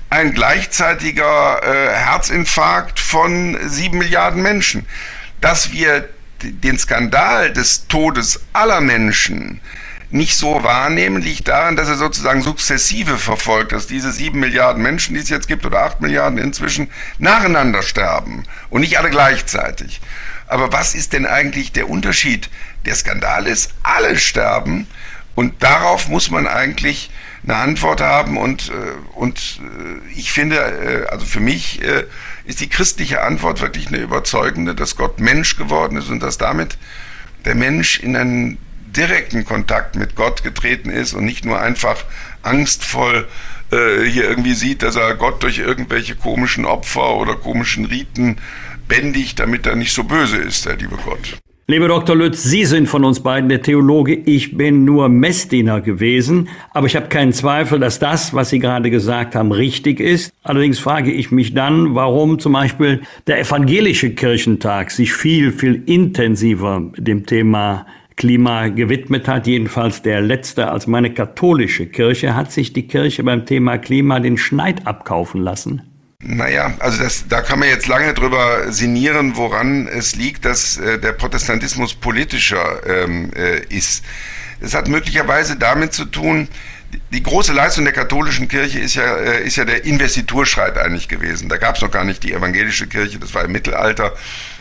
ein 0.09 0.33
gleichzeitiger 0.33 1.62
äh, 1.63 1.95
Herzinfarkt 1.95 2.99
von 2.99 3.57
sieben 3.67 3.99
Milliarden 3.99 4.41
Menschen. 4.41 4.85
Dass 5.41 5.71
wir 5.71 6.09
den 6.41 6.77
Skandal 6.77 7.53
des 7.53 7.88
Todes 7.88 8.41
aller 8.53 8.81
Menschen 8.81 9.62
nicht 10.12 10.38
so 10.38 10.63
wahrnehmen, 10.63 11.21
liegt 11.21 11.47
daran, 11.47 11.75
dass 11.75 11.88
er 11.88 11.95
sozusagen 11.95 12.41
sukzessive 12.41 13.17
verfolgt, 13.17 13.73
dass 13.73 13.85
diese 13.85 14.12
sieben 14.12 14.39
Milliarden 14.39 14.81
Menschen, 14.81 15.13
die 15.13 15.21
es 15.21 15.29
jetzt 15.29 15.47
gibt, 15.47 15.65
oder 15.65 15.83
acht 15.83 16.01
Milliarden 16.01 16.39
inzwischen, 16.39 16.89
nacheinander 17.19 17.83
sterben 17.83 18.43
und 18.69 18.81
nicht 18.81 18.97
alle 18.97 19.12
gleichzeitig. 19.12 20.01
Aber 20.49 20.73
was 20.73 20.95
ist 20.95 21.13
denn 21.13 21.25
eigentlich 21.25 21.71
der 21.71 21.89
Unterschied? 21.89 22.49
Der 22.85 22.95
Skandal 22.95 23.47
ist, 23.47 23.73
alle 23.83 24.17
sterben 24.17 24.88
und 25.35 25.63
darauf 25.63 26.09
muss 26.09 26.31
man 26.31 26.47
eigentlich 26.47 27.12
eine 27.43 27.55
Antwort 27.55 28.01
haben 28.01 28.38
und, 28.38 28.69
äh, 28.69 28.73
und 29.15 29.62
äh, 29.62 30.19
ich 30.19 30.31
finde, 30.31 30.57
äh, 30.57 31.07
also 31.09 31.25
für 31.25 31.39
mich 31.39 31.81
ist 32.45 32.59
die 32.59 32.67
christliche 32.67 33.21
Antwort 33.21 33.62
wirklich 33.62 33.88
eine 33.88 33.97
überzeugende, 33.97 34.75
dass 34.75 34.97
Gott 34.97 35.19
Mensch 35.19 35.55
geworden 35.55 35.97
ist 35.97 36.09
und 36.09 36.21
dass 36.21 36.38
damit 36.38 36.77
der 37.45 37.55
Mensch 37.55 37.99
in 37.99 38.17
einen 38.17 38.57
direkten 38.88 39.45
Kontakt 39.45 39.95
mit 39.95 40.15
Gott 40.15 40.43
getreten 40.43 40.89
ist 40.89 41.13
und 41.13 41.25
nicht 41.25 41.45
nur 41.45 41.62
einfach 41.62 42.03
angstvoll 42.41 43.27
äh, 43.71 44.03
hier 44.03 44.27
irgendwie 44.27 44.55
sieht, 44.55 44.81
dass 44.81 44.95
er 44.95 45.13
Gott 45.15 45.43
durch 45.43 45.59
irgendwelche 45.59 46.15
komischen 46.15 46.65
Opfer 46.65 47.15
oder 47.15 47.35
komischen 47.35 47.85
Riten 47.85 48.38
bändigt, 48.89 49.39
damit 49.39 49.65
er 49.65 49.78
nicht 49.78 49.93
so 49.93 50.04
böse 50.04 50.36
ist, 50.38 50.65
der 50.65 50.75
liebe 50.75 50.97
Gott. 51.06 51.39
Lieber 51.67 51.88
Dr. 51.88 52.15
Lütz, 52.15 52.41
Sie 52.41 52.65
sind 52.65 52.89
von 52.89 53.06
uns 53.06 53.19
beiden 53.19 53.47
der 53.47 53.62
Theologe. 53.62 54.15
Ich 54.15 54.58
bin 54.58 54.86
nur 54.86 55.08
Messdiener 55.08 55.82
gewesen. 55.82 56.49
Aber 56.71 56.88
ich 56.88 56.95
habe 56.95 57.10
keinen 57.10 57.32
Zweifel, 57.32 57.80
dass 57.80 57.99
das, 57.99 58.34
was 58.34 58.49
Sie 58.49 58.58
gerade 58.58 58.89
gesagt 58.89 59.36
haben, 59.36 59.52
richtig 59.52 59.99
ist. 59.99 60.34
Allerdings 60.41 60.80
frage 60.80 61.12
ich 61.12 61.30
mich 61.30 61.54
dann, 61.54 61.93
warum 61.93 62.39
zum 62.39 62.54
Beispiel 62.54 63.02
der 63.28 63.39
evangelische 63.39 64.10
Kirchentag 64.10 64.89
sich 64.89 65.13
viel, 65.13 65.52
viel 65.52 65.84
intensiver 65.86 66.91
dem 66.97 67.28
Thema 67.28 67.86
Klima 68.15 68.69
gewidmet 68.69 69.28
hat, 69.28 69.45
jedenfalls 69.45 70.02
der 70.02 70.21
letzte 70.21 70.71
als 70.71 70.88
meine 70.88 71.13
katholische 71.13 71.86
Kirche, 71.86 72.36
hat 72.36 72.52
sich 72.52 72.73
die 72.73 72.88
Kirche 72.88 73.23
beim 73.23 73.45
Thema 73.45 73.78
Klima 73.78 74.19
den 74.19 74.39
Schneid 74.39 74.88
abkaufen 74.88 75.41
lassen? 75.41 75.88
Naja, 76.21 76.73
also 76.79 77.01
das, 77.01 77.29
da 77.29 77.41
kann 77.41 77.60
man 77.60 77.69
jetzt 77.69 77.88
lange 77.88 78.13
drüber 78.13 78.73
sinnieren, 78.73 79.38
woran 79.38 79.88
es 79.88 80.15
liegt, 80.15 80.43
dass 80.43 80.77
äh, 80.77 80.99
der 80.99 81.13
Protestantismus 81.13 81.93
politischer 81.93 82.86
ähm, 82.86 83.32
äh, 83.34 83.62
ist. 83.73 84.03
Es 84.60 84.73
hat 84.73 84.89
möglicherweise 84.89 85.55
damit 85.55 85.93
zu 85.93 86.03
tun, 86.03 86.49
die 87.13 87.23
große 87.23 87.53
Leistung 87.53 87.86
der 87.86 87.93
katholischen 87.93 88.49
Kirche 88.49 88.79
ist 88.79 88.95
ja, 88.95 89.15
äh, 89.15 89.45
ist 89.45 89.55
ja 89.55 89.63
der 89.63 89.86
Investiturschreit 89.86 90.77
eigentlich 90.77 91.08
gewesen. 91.08 91.47
Da 91.47 91.55
gab 91.55 91.77
es 91.77 91.82
noch 91.82 91.91
gar 91.91 92.03
nicht 92.03 92.21
die 92.23 92.34
evangelische 92.34 92.88
Kirche, 92.88 93.17
das 93.17 93.34
war 93.34 93.45
im 93.45 93.53
Mittelalter 93.53 94.13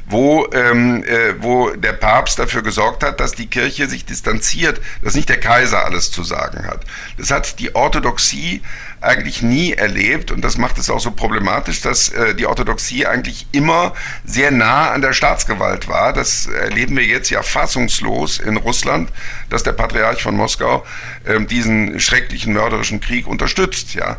wo, 0.08 0.48
ähm, 0.52 1.04
äh, 1.04 1.34
wo 1.40 1.70
der 1.70 1.92
Papst 1.92 2.38
dafür 2.38 2.62
gesorgt 2.62 3.02
hat, 3.02 3.20
dass 3.20 3.32
die 3.32 3.46
Kirche 3.46 3.88
sich 3.88 4.04
distanziert, 4.04 4.80
dass 5.02 5.14
nicht 5.14 5.28
der 5.28 5.40
Kaiser 5.40 5.84
alles 5.84 6.10
zu 6.10 6.22
sagen 6.22 6.66
hat. 6.66 6.84
Das 7.18 7.30
hat 7.30 7.58
die 7.58 7.74
Orthodoxie 7.74 8.62
eigentlich 9.00 9.42
nie 9.42 9.72
erlebt 9.72 10.30
und 10.30 10.42
das 10.42 10.58
macht 10.58 10.78
es 10.78 10.90
auch 10.90 11.00
so 11.00 11.10
problematisch, 11.10 11.80
dass 11.80 12.08
äh, 12.08 12.34
die 12.34 12.46
Orthodoxie 12.46 13.06
eigentlich 13.06 13.46
immer 13.52 13.94
sehr 14.24 14.50
nah 14.50 14.90
an 14.90 15.02
der 15.02 15.12
Staatsgewalt 15.12 15.88
war. 15.88 16.12
Das 16.12 16.46
erleben 16.46 16.96
wir 16.96 17.04
jetzt 17.04 17.30
ja 17.30 17.42
fassungslos 17.42 18.38
in 18.38 18.56
Russland, 18.56 19.10
dass 19.50 19.62
der 19.62 19.72
Patriarch 19.72 20.22
von 20.22 20.36
Moskau 20.36 20.84
äh, 21.24 21.40
diesen 21.44 22.00
schrecklichen 22.00 22.52
mörderischen 22.52 23.00
Krieg 23.00 23.26
unterstützt. 23.26 23.94
Ja, 23.94 24.16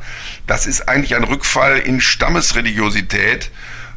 das 0.47 0.65
ist 0.65 0.87
eigentlich 0.87 1.15
ein 1.15 1.23
Rückfall 1.23 1.79
in 1.79 2.01
Stammesreligiosität 2.01 3.51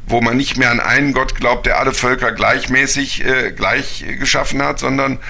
wo 0.04 0.20
man 0.20 0.36
nicht 0.36 0.56
mehr 0.56 0.72
an 0.72 0.80
einen 0.80 1.12
Gott 1.12 1.36
glaubt, 1.36 1.64
der 1.64 1.78
alle 1.78 1.94
Völker 1.94 2.32
gleichmäßig 2.32 3.24
äh, 3.24 3.52
gleich 3.52 4.04
geschaffen 4.18 4.60
hat, 4.60 4.80
sondern 4.80 5.20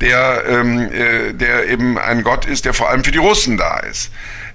der, 0.00 0.44
ähm, 0.48 0.90
äh, 0.92 1.32
der 1.32 1.68
eben 1.68 1.98
ein 1.98 2.22
Gott 2.22 2.46
ist, 2.46 2.64
der 2.64 2.74
vor 2.74 2.90
allem 2.90 3.04
für 3.04 3.12
die 3.12 3.18
Russen 3.18 3.56
da 3.56 3.78
ist. 3.78 4.10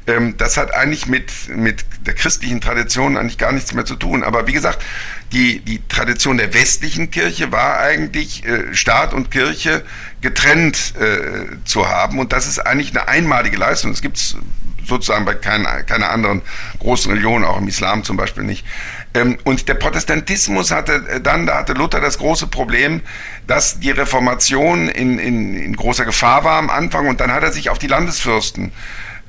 Ähm, 0.10 0.36
das 0.38 0.58
hat 0.58 0.74
eigentlich 0.74 1.06
mit, 1.06 1.32
mit 1.56 1.86
der 2.06 2.16
christlichen 2.16 2.62
Tradition 2.62 3.16
eigentlich 3.16 3.38
gar 3.38 3.52
nichts 3.52 3.74
mehr 3.74 3.86
zu 3.86 3.96
tun. 3.96 4.24
Aber 4.24 4.48
wie 4.48 4.54
gesagt, 4.54 4.84
die, 5.32 5.60
die 5.60 5.82
Tradition 5.88 6.38
der 6.38 6.54
westlichen 6.54 7.12
Kirche 7.12 7.52
war 7.52 7.80
eigentlich, 7.80 8.44
äh, 8.46 8.74
Staat 8.74 9.14
und 9.14 9.30
Kirche 9.30 9.84
getrennt 10.22 10.96
äh, 11.00 11.64
zu 11.66 11.88
haben. 11.88 12.18
Und 12.18 12.34
das 12.34 12.48
ist 12.48 12.60
eigentlich 12.60 12.90
eine 12.92 13.08
einmalige 13.08 13.58
Leistung. 13.58 13.92
Das 13.92 14.02
gibt 14.02 14.18
es 14.18 14.36
sozusagen 14.84 15.26
bei 15.26 15.36
keiner, 15.36 15.84
keiner 15.84 16.10
anderen 16.10 16.42
großen 16.80 17.12
Religion, 17.12 17.44
auch 17.44 17.58
im 17.58 17.68
Islam 17.68 18.04
zum 18.04 18.18
Beispiel 18.18 18.44
nicht. 18.44 18.66
Ähm, 19.14 19.38
und 19.44 19.68
der 19.68 19.76
Protestantismus 19.76 20.72
hatte 20.72 21.06
äh, 21.08 21.22
dann, 21.22 21.46
da 21.46 21.60
hatte 21.60 21.74
Luther 21.74 22.02
das 22.02 22.18
große 22.18 22.48
Problem, 22.48 23.02
dass 23.46 23.80
die 23.80 23.92
Reformation 23.92 24.90
in, 24.90 25.20
in, 25.20 25.56
in 25.56 25.76
großer 25.76 26.06
Gefahr 26.06 26.44
war 26.44 26.58
am 26.58 26.72
Anfang 26.72 27.08
und 27.08 27.20
dann 27.20 27.32
hat 27.32 27.44
er 27.44 27.52
sich 27.52 27.70
auf 27.70 27.78
die 27.78 27.88
Landesfürsten 27.88 28.72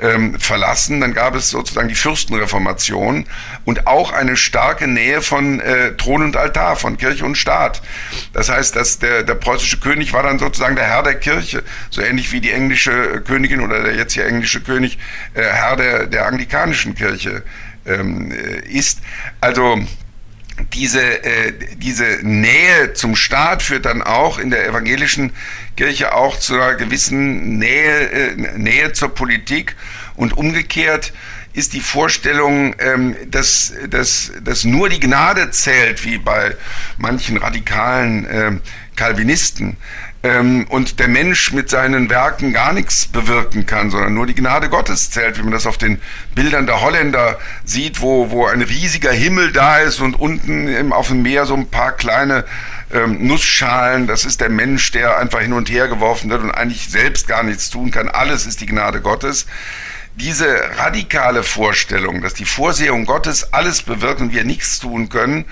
ähm, 0.00 0.38
verlassen. 0.38 1.00
Dann 1.00 1.14
gab 1.14 1.34
es 1.34 1.50
sozusagen 1.50 1.88
die 1.88 1.94
Fürstenreformation 1.94 3.26
und 3.64 3.86
auch 3.86 4.12
eine 4.12 4.36
starke 4.36 4.86
Nähe 4.86 5.22
von 5.22 5.60
äh, 5.60 5.92
Thron 5.92 6.22
und 6.22 6.36
Altar, 6.36 6.76
von 6.76 6.96
Kirche 6.96 7.24
und 7.24 7.36
Staat. 7.36 7.82
Das 8.32 8.48
heißt, 8.48 8.74
dass 8.76 8.98
der, 8.98 9.22
der 9.22 9.34
preußische 9.34 9.78
König 9.78 10.12
war 10.12 10.22
dann 10.22 10.38
sozusagen 10.38 10.76
der 10.76 10.86
Herr 10.86 11.02
der 11.02 11.16
Kirche, 11.16 11.62
so 11.90 12.02
ähnlich 12.02 12.32
wie 12.32 12.40
die 12.40 12.52
englische 12.52 13.22
Königin 13.26 13.60
oder 13.60 13.82
der 13.82 13.94
jetzt 13.94 14.14
hier 14.14 14.26
englische 14.26 14.60
König 14.60 14.98
äh, 15.34 15.42
Herr 15.42 15.76
der, 15.76 16.06
der 16.06 16.26
anglikanischen 16.26 16.94
Kirche 16.94 17.42
ähm, 17.86 18.32
äh, 18.32 18.60
ist. 18.68 19.00
Also 19.40 19.78
diese, 20.72 21.24
äh, 21.24 21.52
diese 21.76 22.20
Nähe 22.22 22.92
zum 22.92 23.16
Staat 23.16 23.62
führt 23.62 23.86
dann 23.86 24.02
auch 24.02 24.38
in 24.38 24.50
der 24.50 24.66
evangelischen 24.66 25.32
Kirche 25.76 26.14
auch 26.14 26.38
zu 26.38 26.54
einer 26.54 26.74
gewissen 26.74 27.58
Nähe, 27.58 28.10
äh, 28.10 28.58
Nähe 28.58 28.92
zur 28.92 29.14
Politik. 29.14 29.76
Und 30.16 30.36
umgekehrt 30.36 31.12
ist 31.52 31.72
die 31.72 31.80
Vorstellung, 31.80 32.76
ähm, 32.78 33.16
dass, 33.26 33.72
dass, 33.88 34.32
dass 34.42 34.64
nur 34.64 34.88
die 34.88 35.00
Gnade 35.00 35.50
zählt, 35.50 36.04
wie 36.04 36.18
bei 36.18 36.54
manchen 36.98 37.36
radikalen 37.38 38.24
äh, 38.26 38.52
Calvinisten, 38.96 39.76
ähm, 40.22 40.66
und 40.68 41.00
der 41.00 41.08
Mensch 41.08 41.52
mit 41.52 41.70
seinen 41.70 42.10
Werken 42.10 42.52
gar 42.52 42.72
nichts 42.72 43.06
bewirken 43.06 43.64
kann, 43.64 43.90
sondern 43.90 44.12
nur 44.12 44.26
die 44.26 44.34
Gnade 44.34 44.68
Gottes 44.68 45.10
zählt, 45.10 45.38
wie 45.38 45.42
man 45.42 45.52
das 45.52 45.66
auf 45.66 45.78
den 45.78 46.00
Bildern 46.34 46.66
der 46.66 46.82
Holländer 46.82 47.38
sieht, 47.64 48.02
wo, 48.02 48.30
wo 48.30 48.46
ein 48.46 48.60
riesiger 48.60 49.12
Himmel 49.12 49.52
da 49.52 49.78
ist 49.78 50.00
und 50.00 50.18
unten 50.18 50.68
im, 50.68 50.92
auf 50.92 51.08
dem 51.08 51.22
Meer 51.22 51.46
so 51.46 51.54
ein 51.54 51.68
paar 51.68 51.92
kleine 51.92 52.44
ähm, 52.92 53.26
Nussschalen. 53.26 54.06
Das 54.06 54.26
ist 54.26 54.42
der 54.42 54.50
Mensch, 54.50 54.90
der 54.92 55.18
einfach 55.18 55.40
hin 55.40 55.54
und 55.54 55.70
her 55.70 55.88
geworfen 55.88 56.28
wird 56.28 56.42
und 56.42 56.50
eigentlich 56.50 56.88
selbst 56.90 57.26
gar 57.26 57.42
nichts 57.42 57.70
tun 57.70 57.90
kann. 57.90 58.08
Alles 58.08 58.46
ist 58.46 58.60
die 58.60 58.66
Gnade 58.66 59.00
Gottes 59.00 59.46
diese 60.16 60.60
radikale 60.76 61.42
Vorstellung, 61.42 62.20
dass 62.20 62.34
die 62.34 62.44
Vorsehung 62.44 63.06
Gottes 63.06 63.52
alles 63.52 63.82
bewirkt 63.82 64.20
und 64.20 64.32
wir 64.32 64.44
nichts 64.44 64.78
tun 64.78 65.08
können, 65.08 65.46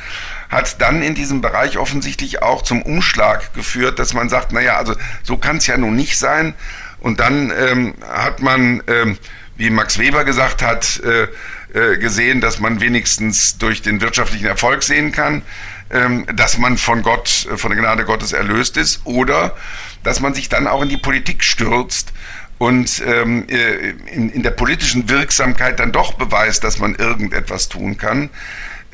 hat 0.49 0.81
dann 0.81 1.03
in 1.03 1.15
diesem 1.15 1.41
Bereich 1.41 1.79
offensichtlich 1.79 2.43
auch 2.43 2.63
zum 2.63 2.83
Umschlag 2.83 3.53
geführt, 3.55 3.99
dass 3.99 4.15
man 4.15 4.29
sagt, 4.29 4.53
naja, 4.53 4.77
also 4.77 4.95
so 5.23 5.37
kann 5.37 5.59
es 5.59 5.67
ja 5.67 5.77
nun 5.77 5.95
nicht 5.95 6.19
sein. 6.19 6.55
Und 7.01 7.21
dann 7.21 7.53
ähm, 7.57 7.95
hat 8.07 8.41
man, 8.41 8.83
ähm, 8.87 9.19
wie 9.57 9.71
Max 9.71 9.99
Weber 9.99 10.25
gesagt 10.25 10.63
hat, 10.63 11.01
äh, 11.01 11.29
äh, 11.75 11.99
gesehen, 11.99 12.41
dass 12.41 12.61
man 12.61 12.81
wenigstens 12.81 13.59
durch 13.59 13.83
den 13.83 14.01
wirtschaftlichen 14.01 14.47
Erfolg 14.47 14.83
sehen 14.83 15.13
kann, 15.13 15.43
ähm, 15.91 16.27
dass 16.35 16.57
man 16.59 16.79
von 16.79 17.03
Gott, 17.03 17.29
von 17.57 17.71
der 17.71 17.79
Gnade 17.79 18.05
Gottes 18.05 18.33
erlöst 18.33 18.77
ist 18.77 19.03
oder 19.05 19.55
dass 20.03 20.21
man 20.21 20.35
sich 20.35 20.49
dann 20.49 20.67
auch 20.67 20.83
in 20.83 20.89
die 20.89 20.97
Politik 20.97 21.45
stürzt 21.45 22.13
und 22.57 23.03
ähm, 23.07 23.47
äh, 23.49 23.91
in, 24.13 24.31
in 24.31 24.43
der 24.43 24.51
politischen 24.51 25.09
Wirksamkeit 25.09 25.79
dann 25.79 25.93
doch 25.93 26.15
beweist, 26.15 26.65
dass 26.65 26.79
man 26.79 26.95
irgendetwas 26.95 27.69
tun 27.69 27.97
kann. 27.97 28.31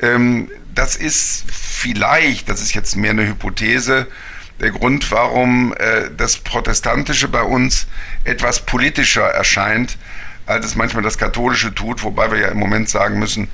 Ähm, 0.01 0.49
das 0.73 0.95
ist 0.95 1.45
vielleicht, 1.49 2.49
das 2.49 2.61
ist 2.61 2.73
jetzt 2.75 2.95
mehr 2.95 3.11
eine 3.11 3.27
Hypothese, 3.27 4.07
der 4.59 4.71
Grund, 4.71 5.11
warum 5.11 5.73
äh, 5.77 6.09
das 6.15 6.37
Protestantische 6.37 7.27
bei 7.27 7.43
uns 7.43 7.87
etwas 8.23 8.65
politischer 8.65 9.25
erscheint, 9.25 9.97
als 10.45 10.65
es 10.65 10.75
manchmal 10.75 11.03
das 11.03 11.17
Katholische 11.17 11.73
tut, 11.73 12.03
wobei 12.03 12.31
wir 12.31 12.39
ja 12.39 12.47
im 12.49 12.59
Moment 12.59 12.87
sagen 12.87 13.19
müssen, 13.19 13.49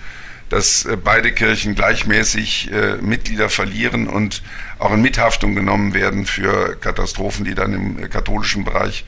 dass 0.50 0.86
äh, 0.86 0.98
beide 0.98 1.32
Kirchen 1.32 1.74
gleichmäßig 1.74 2.72
äh, 2.72 2.98
Mitglieder 2.98 3.50
verlieren 3.50 4.08
und 4.08 4.44
auch 4.78 4.94
in 4.94 5.02
Mithaftung 5.02 5.56
genommen 5.56 5.94
werden 5.94 6.26
für 6.26 6.76
Katastrophen, 6.76 7.46
die 7.46 7.56
dann 7.56 7.74
im 7.74 8.10
katholischen 8.10 8.64
Bereich 8.64 9.06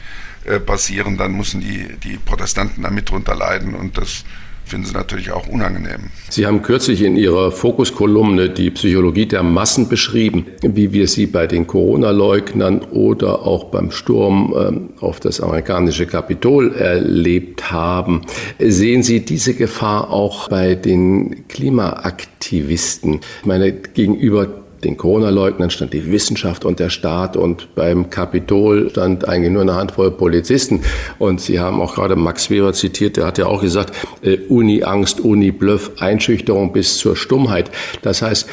passieren, 0.66 1.18
dann 1.18 1.38
müssen 1.38 1.62
die, 1.62 1.96
die 2.04 2.18
Protestanten 2.18 2.84
da 2.84 2.90
mit 2.90 3.10
drunter 3.10 3.34
leiden 3.34 3.76
und 3.76 3.98
das 3.98 4.26
finden 4.66 4.88
sie 4.88 4.94
natürlich 4.94 5.32
auch 5.32 5.48
unangenehm. 5.48 6.10
Sie 6.30 6.46
haben 6.46 6.62
kürzlich 6.62 7.02
in 7.02 7.16
Ihrer 7.16 7.52
Fokuskolumne 7.52 8.50
die 8.50 8.72
Psychologie 8.72 9.26
der 9.26 9.44
Massen 9.44 9.90
beschrieben, 9.90 10.46
wie 10.62 10.94
wir 10.94 11.08
sie 11.08 11.28
bei 11.28 11.48
den 11.48 11.68
Corona-Leugnern 11.68 12.82
oder 12.92 13.46
auch 13.46 13.66
beim 13.66 13.92
Sturm 13.92 14.54
ähm, 14.58 14.90
auf 15.00 15.20
das 15.20 15.42
amerikanische 15.42 16.06
Kapitol 16.06 16.74
erlebt 16.76 17.72
haben. 17.72 18.22
Sehen 18.60 19.04
Sie 19.04 19.26
diese 19.26 19.54
Gefahr 19.54 20.10
auch 20.10 20.50
bei 20.50 20.76
den 20.76 21.48
Klimaaktivisten? 21.48 23.20
Ich 23.42 23.46
meine, 23.46 23.74
gegenüber 23.74 24.63
den 24.84 24.98
Corona-Leugnern 24.98 25.70
stand 25.70 25.94
die 25.94 26.12
Wissenschaft 26.12 26.66
und 26.66 26.80
der 26.80 26.90
Staat 26.90 27.38
und 27.38 27.74
beim 27.76 28.10
Kapitol 28.10 28.90
stand 28.90 29.28
eigentlich 29.28 29.52
nur 29.52 29.62
eine 29.62 29.76
Handvoll 29.76 30.12
Polizisten. 30.12 30.82
Und 31.20 31.42
Sie 31.42 31.60
haben 31.60 31.82
auch 31.82 31.96
gerade 31.96 32.16
Max 32.16 32.50
Weber 32.50 32.74
zitiert, 32.74 33.18
der 33.18 33.26
hat 33.26 33.38
ja 33.38 33.46
auch 33.46 33.62
gesagt, 33.62 33.94
äh, 34.22 34.38
Uni-Angst, 34.50 35.20
Uni-Bluff, 35.20 35.92
Einschüchterung 36.00 36.74
bis 36.74 36.98
zur 36.98 37.16
Stummheit. 37.16 37.72
Das 38.02 38.22
heißt, 38.22 38.48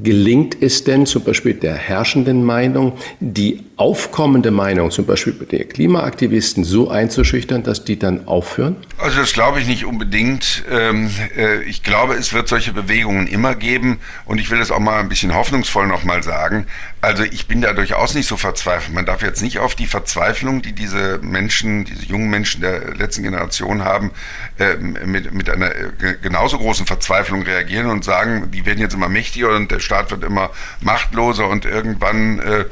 Gelingt 0.00 0.62
es 0.62 0.84
denn 0.84 1.06
zum 1.06 1.24
Beispiel 1.24 1.54
der 1.54 1.74
herrschenden 1.74 2.44
Meinung, 2.44 2.92
die 3.18 3.64
aufkommende 3.76 4.52
Meinung, 4.52 4.92
zum 4.92 5.06
Beispiel 5.06 5.32
der 5.32 5.64
Klimaaktivisten, 5.64 6.62
so 6.62 6.88
einzuschüchtern, 6.88 7.64
dass 7.64 7.84
die 7.84 7.98
dann 7.98 8.28
aufhören? 8.28 8.76
Also 8.98 9.20
das 9.20 9.32
glaube 9.32 9.60
ich 9.60 9.66
nicht 9.66 9.84
unbedingt. 9.84 10.64
Ähm, 10.70 11.10
äh, 11.36 11.62
ich 11.62 11.82
glaube, 11.82 12.14
es 12.14 12.32
wird 12.32 12.48
solche 12.48 12.72
Bewegungen 12.72 13.26
immer 13.26 13.56
geben 13.56 13.98
und 14.24 14.38
ich 14.38 14.50
will 14.50 14.58
das 14.58 14.70
auch 14.70 14.78
mal 14.78 15.00
ein 15.00 15.08
bisschen 15.08 15.34
hoffnungsvoll 15.34 15.88
nochmal 15.88 16.22
sagen. 16.22 16.66
Also 17.00 17.22
ich 17.22 17.46
bin 17.46 17.60
da 17.60 17.74
durchaus 17.74 18.14
nicht 18.14 18.26
so 18.26 18.36
verzweifelt. 18.36 18.92
Man 18.92 19.06
darf 19.06 19.22
jetzt 19.22 19.40
nicht 19.40 19.60
auf 19.60 19.76
die 19.76 19.86
Verzweiflung, 19.86 20.62
die 20.62 20.72
diese 20.72 21.18
Menschen, 21.22 21.84
diese 21.84 22.04
jungen 22.04 22.28
Menschen 22.28 22.60
der 22.60 22.92
letzten 22.94 23.22
Generation 23.22 23.84
haben, 23.84 24.10
äh, 24.58 24.74
mit, 24.76 25.32
mit 25.32 25.48
einer 25.48 25.70
äh, 25.74 26.16
genauso 26.20 26.58
großen 26.58 26.86
Verzweiflung 26.86 27.42
reagieren 27.42 27.86
und 27.86 28.04
sagen, 28.04 28.50
die 28.50 28.66
werden 28.66 28.80
jetzt 28.80 28.94
immer 28.94 29.08
mächtiger 29.08 29.54
und 29.54 29.70
der 29.70 29.78
Staat 29.78 30.10
wird 30.10 30.24
immer 30.24 30.50
machtloser 30.80 31.46
und 31.46 31.64
irgendwann 31.64 32.40
äh, 32.40 32.64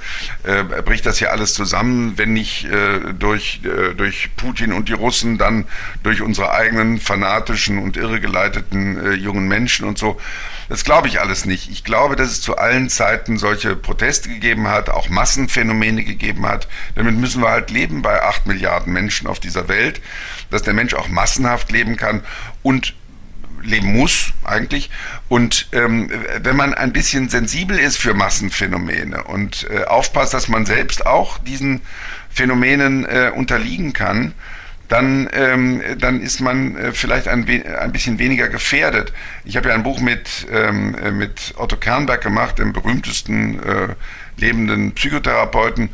äh, 0.42 0.82
bricht 0.82 1.06
das 1.06 1.18
hier 1.18 1.30
alles 1.30 1.54
zusammen, 1.54 2.14
wenn 2.16 2.32
nicht 2.32 2.64
äh, 2.64 3.14
durch, 3.16 3.60
äh, 3.62 3.94
durch 3.94 4.30
Putin 4.36 4.72
und 4.72 4.88
die 4.88 4.94
Russen, 4.94 5.38
dann 5.38 5.66
durch 6.02 6.20
unsere 6.20 6.50
eigenen 6.50 6.98
fanatischen 6.98 7.78
und 7.78 7.96
irregeleiteten 7.96 9.20
jungen 9.20 9.46
Menschen 9.46 9.86
und 9.86 9.98
so. 9.98 10.20
Das 10.68 10.82
glaube 10.82 11.06
ich 11.06 11.20
alles 11.20 11.44
nicht. 11.44 11.70
Ich 11.70 11.84
glaube, 11.84 12.16
dass 12.16 12.30
es 12.30 12.40
zu 12.40 12.56
allen 12.56 12.88
Zeiten 12.88 13.36
solche 13.38 13.76
Proteste 13.76 14.15
gegeben 14.24 14.68
hat, 14.68 14.90
auch 14.90 15.08
Massenphänomene 15.08 16.04
gegeben 16.04 16.46
hat. 16.46 16.68
Damit 16.94 17.16
müssen 17.16 17.42
wir 17.42 17.50
halt 17.50 17.70
leben 17.70 18.02
bei 18.02 18.22
acht 18.22 18.46
Milliarden 18.46 18.92
Menschen 18.92 19.26
auf 19.26 19.40
dieser 19.40 19.68
Welt, 19.68 20.00
dass 20.50 20.62
der 20.62 20.74
Mensch 20.74 20.94
auch 20.94 21.08
massenhaft 21.08 21.70
leben 21.70 21.96
kann 21.96 22.22
und 22.62 22.94
leben 23.62 23.92
muss 23.92 24.32
eigentlich. 24.44 24.90
Und 25.28 25.68
ähm, 25.72 26.10
wenn 26.40 26.56
man 26.56 26.74
ein 26.74 26.92
bisschen 26.92 27.28
sensibel 27.28 27.78
ist 27.78 27.98
für 27.98 28.14
Massenphänomene 28.14 29.24
und 29.24 29.68
äh, 29.70 29.84
aufpasst, 29.84 30.34
dass 30.34 30.48
man 30.48 30.66
selbst 30.66 31.06
auch 31.06 31.38
diesen 31.38 31.82
Phänomenen 32.30 33.04
äh, 33.04 33.32
unterliegen 33.34 33.92
kann, 33.92 34.34
dann, 34.88 35.28
ähm, 35.32 35.82
dann 35.98 36.20
ist 36.20 36.40
man 36.40 36.76
äh, 36.76 36.92
vielleicht 36.92 37.28
ein, 37.28 37.46
ein 37.48 37.92
bisschen 37.92 38.18
weniger 38.18 38.48
gefährdet. 38.48 39.12
Ich 39.44 39.56
habe 39.56 39.68
ja 39.68 39.74
ein 39.74 39.82
Buch 39.82 40.00
mit, 40.00 40.46
ähm, 40.52 40.94
äh, 40.94 41.10
mit 41.10 41.54
Otto 41.56 41.76
Kernberg 41.76 42.22
gemacht, 42.22 42.58
dem 42.58 42.72
berühmtesten 42.72 43.58
äh, 43.62 43.88
lebenden 44.36 44.92
Psychotherapeuten. 44.92 45.90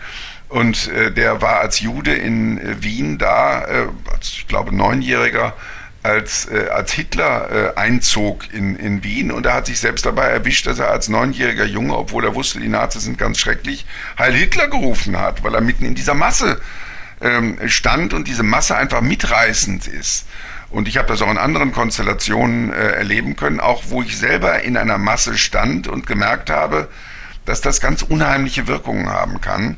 Und 0.49 0.89
äh, 0.89 1.11
der 1.11 1.41
war 1.41 1.61
als 1.61 1.81
Jude 1.81 2.13
in 2.13 2.59
äh, 2.59 2.83
Wien 2.83 3.17
da, 3.17 3.65
äh, 3.65 3.87
als, 4.13 4.33
ich 4.33 4.47
glaube, 4.47 4.75
Neunjähriger, 4.75 5.55
als, 6.03 6.47
äh, 6.51 6.69
als 6.69 6.93
Hitler 6.93 7.75
äh, 7.77 7.79
einzog 7.79 8.53
in, 8.53 8.77
in 8.77 9.05
Wien 9.05 9.31
und 9.31 9.47
er 9.47 9.55
hat 9.55 9.67
sich 9.67 9.79
selbst 9.79 10.05
dabei 10.05 10.27
erwischt, 10.27 10.67
dass 10.67 10.79
er 10.79 10.91
als 10.91 11.09
neunjähriger 11.09 11.65
Junge, 11.65 11.97
obwohl 11.97 12.25
er 12.25 12.35
wusste, 12.35 12.59
die 12.59 12.69
Nazis 12.69 13.05
sind 13.05 13.19
ganz 13.19 13.39
schrecklich, 13.39 13.87
Heil 14.19 14.35
Hitler 14.35 14.67
gerufen 14.67 15.19
hat, 15.19 15.45
weil 15.45 15.55
er 15.55 15.61
mitten 15.61 15.85
in 15.85 15.95
dieser 15.95 16.15
Masse 16.15 16.61
ähm, 17.23 17.59
stand 17.67 18.15
und 18.15 18.29
diese 18.29 18.43
Masse 18.43 18.77
einfach 18.77 19.01
mitreißend 19.01 19.87
ist. 19.87 20.27
Und 20.71 20.89
ich 20.89 20.97
habe 20.97 21.09
das 21.09 21.21
auch 21.21 21.31
in 21.31 21.39
anderen 21.39 21.73
Konstellationen 21.73 22.73
äh, 22.73 22.93
erleben 22.93 23.37
können, 23.37 23.61
auch 23.61 23.85
wo 23.89 24.03
ich 24.03 24.17
selber 24.17 24.63
in 24.63 24.77
einer 24.77 24.99
Masse 24.99 25.37
stand 25.37 25.87
und 25.87 26.07
gemerkt 26.07 26.49
habe, 26.49 26.89
dass 27.45 27.61
das 27.61 27.81
ganz 27.81 28.03
unheimliche 28.03 28.67
Wirkungen 28.69 29.09
haben 29.09 29.41
kann. 29.41 29.77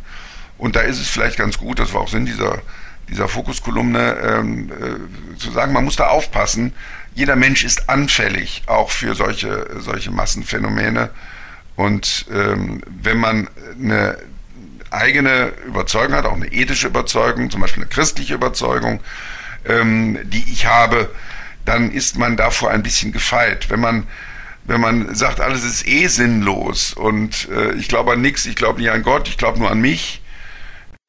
Und 0.56 0.76
da 0.76 0.80
ist 0.80 1.00
es 1.00 1.08
vielleicht 1.08 1.36
ganz 1.36 1.58
gut, 1.58 1.80
das 1.80 1.92
war 1.94 2.02
auch 2.02 2.08
Sinn 2.08 2.26
dieser, 2.26 2.62
dieser 3.08 3.26
Fokuskolumne, 3.26 4.16
ähm, 4.22 4.70
äh, 4.70 5.36
zu 5.38 5.50
sagen, 5.50 5.72
man 5.72 5.84
muss 5.84 5.96
da 5.96 6.08
aufpassen. 6.08 6.72
Jeder 7.14 7.34
Mensch 7.34 7.64
ist 7.64 7.88
anfällig 7.88 8.62
auch 8.66 8.90
für 8.90 9.14
solche, 9.14 9.66
solche 9.78 10.12
Massenphänomene. 10.12 11.10
Und 11.76 12.26
ähm, 12.32 12.82
wenn 12.86 13.18
man 13.18 13.48
eine 13.80 14.16
eigene 14.94 15.52
Überzeugung 15.66 16.14
hat, 16.14 16.26
auch 16.26 16.36
eine 16.36 16.52
ethische 16.52 16.88
Überzeugung, 16.88 17.50
zum 17.50 17.60
Beispiel 17.60 17.82
eine 17.82 17.90
christliche 17.90 18.34
Überzeugung, 18.34 19.00
ähm, 19.66 20.18
die 20.24 20.44
ich 20.52 20.66
habe, 20.66 21.10
dann 21.64 21.90
ist 21.90 22.18
man 22.18 22.36
davor 22.36 22.70
ein 22.70 22.82
bisschen 22.82 23.12
gefeit. 23.12 23.70
Wenn 23.70 23.80
man 23.80 24.06
wenn 24.66 24.80
man 24.80 25.14
sagt, 25.14 25.40
alles 25.40 25.62
ist 25.62 25.86
eh 25.86 26.06
sinnlos 26.06 26.94
und 26.94 27.48
äh, 27.50 27.74
ich 27.74 27.88
glaube 27.88 28.12
an 28.12 28.22
nichts, 28.22 28.46
ich 28.46 28.56
glaube 28.56 28.80
nicht 28.80 28.90
an 28.90 29.02
Gott, 29.02 29.28
ich 29.28 29.36
glaube 29.36 29.58
nur 29.58 29.70
an 29.70 29.80
mich, 29.80 30.22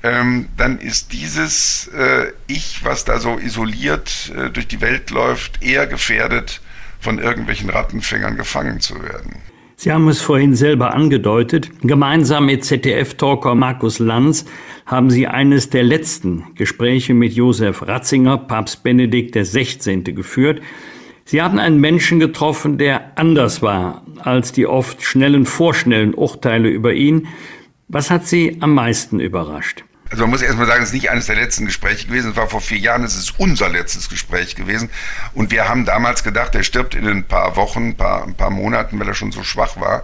ähm, 0.03 0.49
dann 0.57 0.77
ist 0.77 1.13
dieses 1.13 1.87
äh, 1.87 2.33
Ich, 2.47 2.83
was 2.83 3.05
da 3.05 3.19
so 3.19 3.39
isoliert 3.39 4.31
äh, 4.35 4.49
durch 4.49 4.67
die 4.67 4.81
Welt 4.81 5.09
läuft, 5.09 5.63
eher 5.63 5.87
gefährdet, 5.87 6.61
von 6.99 7.17
irgendwelchen 7.17 7.69
Rattenfängern 7.69 8.35
gefangen 8.35 8.81
zu 8.81 9.01
werden. 9.01 9.41
Sie 9.77 9.91
haben 9.91 10.07
es 10.07 10.21
vorhin 10.21 10.55
selber 10.55 10.93
angedeutet. 10.93 11.69
Gemeinsam 11.81 12.45
mit 12.45 12.63
ZDF-Talker 12.63 13.55
Markus 13.55 13.99
Lanz 13.99 14.45
haben 14.85 15.09
Sie 15.09 15.27
eines 15.27 15.69
der 15.69 15.83
letzten 15.83 16.45
Gespräche 16.55 17.13
mit 17.13 17.33
Josef 17.33 17.85
Ratzinger, 17.85 18.37
Papst 18.37 18.83
Benedikt 18.83 19.35
XVI. 19.35 20.01
geführt. 20.13 20.61
Sie 21.25 21.41
haben 21.41 21.59
einen 21.59 21.81
Menschen 21.81 22.19
getroffen, 22.19 22.77
der 22.77 23.17
anders 23.17 23.61
war 23.61 24.03
als 24.19 24.51
die 24.51 24.67
oft 24.67 25.03
schnellen, 25.03 25.45
vorschnellen 25.45 26.13
Urteile 26.13 26.69
über 26.69 26.93
ihn. 26.93 27.27
Was 27.87 28.11
hat 28.11 28.27
Sie 28.27 28.57
am 28.61 28.73
meisten 28.73 29.19
überrascht? 29.19 29.83
Also 30.15 30.23
man 30.23 30.31
muss 30.31 30.41
erstmal 30.41 30.65
sagen, 30.65 30.81
es 30.81 30.89
ist 30.89 30.93
nicht 30.93 31.09
eines 31.09 31.25
der 31.25 31.35
letzten 31.35 31.65
Gespräche 31.65 32.07
gewesen. 32.07 32.31
Es 32.31 32.37
war 32.37 32.47
vor 32.47 32.61
vier 32.61 32.77
Jahren, 32.77 33.03
es 33.03 33.17
ist 33.17 33.37
unser 33.37 33.67
letztes 33.67 34.07
Gespräch 34.07 34.55
gewesen. 34.55 34.89
Und 35.33 35.51
wir 35.51 35.67
haben 35.67 35.83
damals 35.83 36.23
gedacht, 36.23 36.55
er 36.55 36.63
stirbt 36.63 36.95
in 36.95 37.05
ein 37.05 37.25
paar 37.25 37.57
Wochen, 37.57 37.89
ein 37.89 37.97
paar, 37.97 38.23
ein 38.23 38.33
paar 38.33 38.49
Monaten, 38.49 38.97
weil 38.97 39.09
er 39.09 39.13
schon 39.13 39.33
so 39.33 39.43
schwach 39.43 39.77
war. 39.77 40.03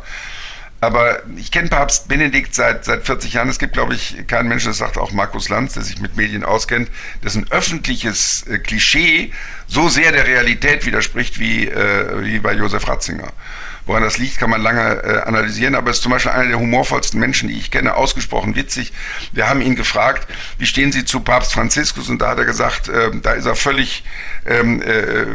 Aber 0.82 1.24
ich 1.38 1.50
kenne 1.50 1.70
Papst 1.70 2.10
Benedikt 2.10 2.54
seit, 2.54 2.84
seit 2.84 3.06
40 3.06 3.32
Jahren. 3.32 3.48
Es 3.48 3.58
gibt, 3.58 3.72
glaube 3.72 3.94
ich, 3.94 4.28
keinen 4.28 4.50
Menschen, 4.50 4.72
das 4.72 4.80
sagt 4.80 4.98
auch 4.98 5.14
Markus 5.14 5.48
Lanz, 5.48 5.76
der 5.76 5.84
sich 5.84 6.02
mit 6.02 6.18
Medien 6.18 6.44
auskennt, 6.44 6.90
dessen 7.24 7.50
öffentliches 7.50 8.46
äh, 8.48 8.58
Klischee 8.58 9.32
so 9.66 9.88
sehr 9.88 10.12
der 10.12 10.28
Realität 10.28 10.86
widerspricht 10.86 11.40
wie, 11.40 11.70
äh, 11.70 12.26
wie 12.26 12.40
bei 12.40 12.52
Josef 12.52 12.86
Ratzinger. 12.86 13.32
Woran 13.86 14.04
das 14.04 14.18
liegt, 14.18 14.38
kann 14.38 14.50
man 14.50 14.62
lange 14.62 15.04
äh, 15.04 15.22
analysieren, 15.22 15.76
aber 15.76 15.90
es 15.90 15.98
ist 15.98 16.04
zum 16.04 16.12
Beispiel 16.12 16.32
einer 16.32 16.48
der 16.48 16.60
humorvollsten 16.60 17.20
Menschen, 17.20 17.50
die 17.50 17.58
ich 17.58 17.72
kenne, 17.72 17.96
ausgesprochen 17.96 18.56
witzig. 18.56 18.94
Wir 19.32 19.50
haben 19.50 19.62
ihn 19.62 19.76
gefragt, 19.76 20.28
wie 20.60 20.66
stehen 20.66 20.92
Sie 20.92 21.04
zu 21.04 21.22
Papst 21.22 21.54
Franziskus? 21.54 22.10
Und 22.10 22.22
da 22.22 22.30
hat 22.30 22.38
er 22.38 22.46
gesagt, 22.46 22.90
äh, 22.90 23.10
da 23.22 23.32
ist 23.32 23.46
er 23.46 23.56
völlig 23.56 24.04
ähm, 24.46 24.82
äh, 24.82 25.26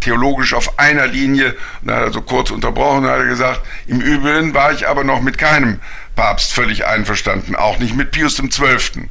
theologisch 0.00 0.54
auf 0.54 0.78
einer 0.78 1.06
Linie. 1.06 1.54
Und 1.82 1.88
da 1.88 1.96
hat 1.96 2.02
er 2.04 2.12
so 2.12 2.22
kurz 2.22 2.50
unterbrochen 2.50 3.04
und 3.04 3.10
hat 3.10 3.18
er 3.18 3.26
gesagt, 3.26 3.60
im 3.86 4.00
Übrigen 4.00 4.54
war 4.54 4.72
ich 4.72 4.88
aber 4.88 5.04
noch 5.04 5.20
mit 5.20 5.36
keinem 5.36 5.80
Papst 6.16 6.52
völlig 6.52 6.86
einverstanden, 6.86 7.54
auch 7.54 7.78
nicht 7.78 7.94
mit 7.94 8.10
Pius 8.10 8.36
XII. 8.36 9.08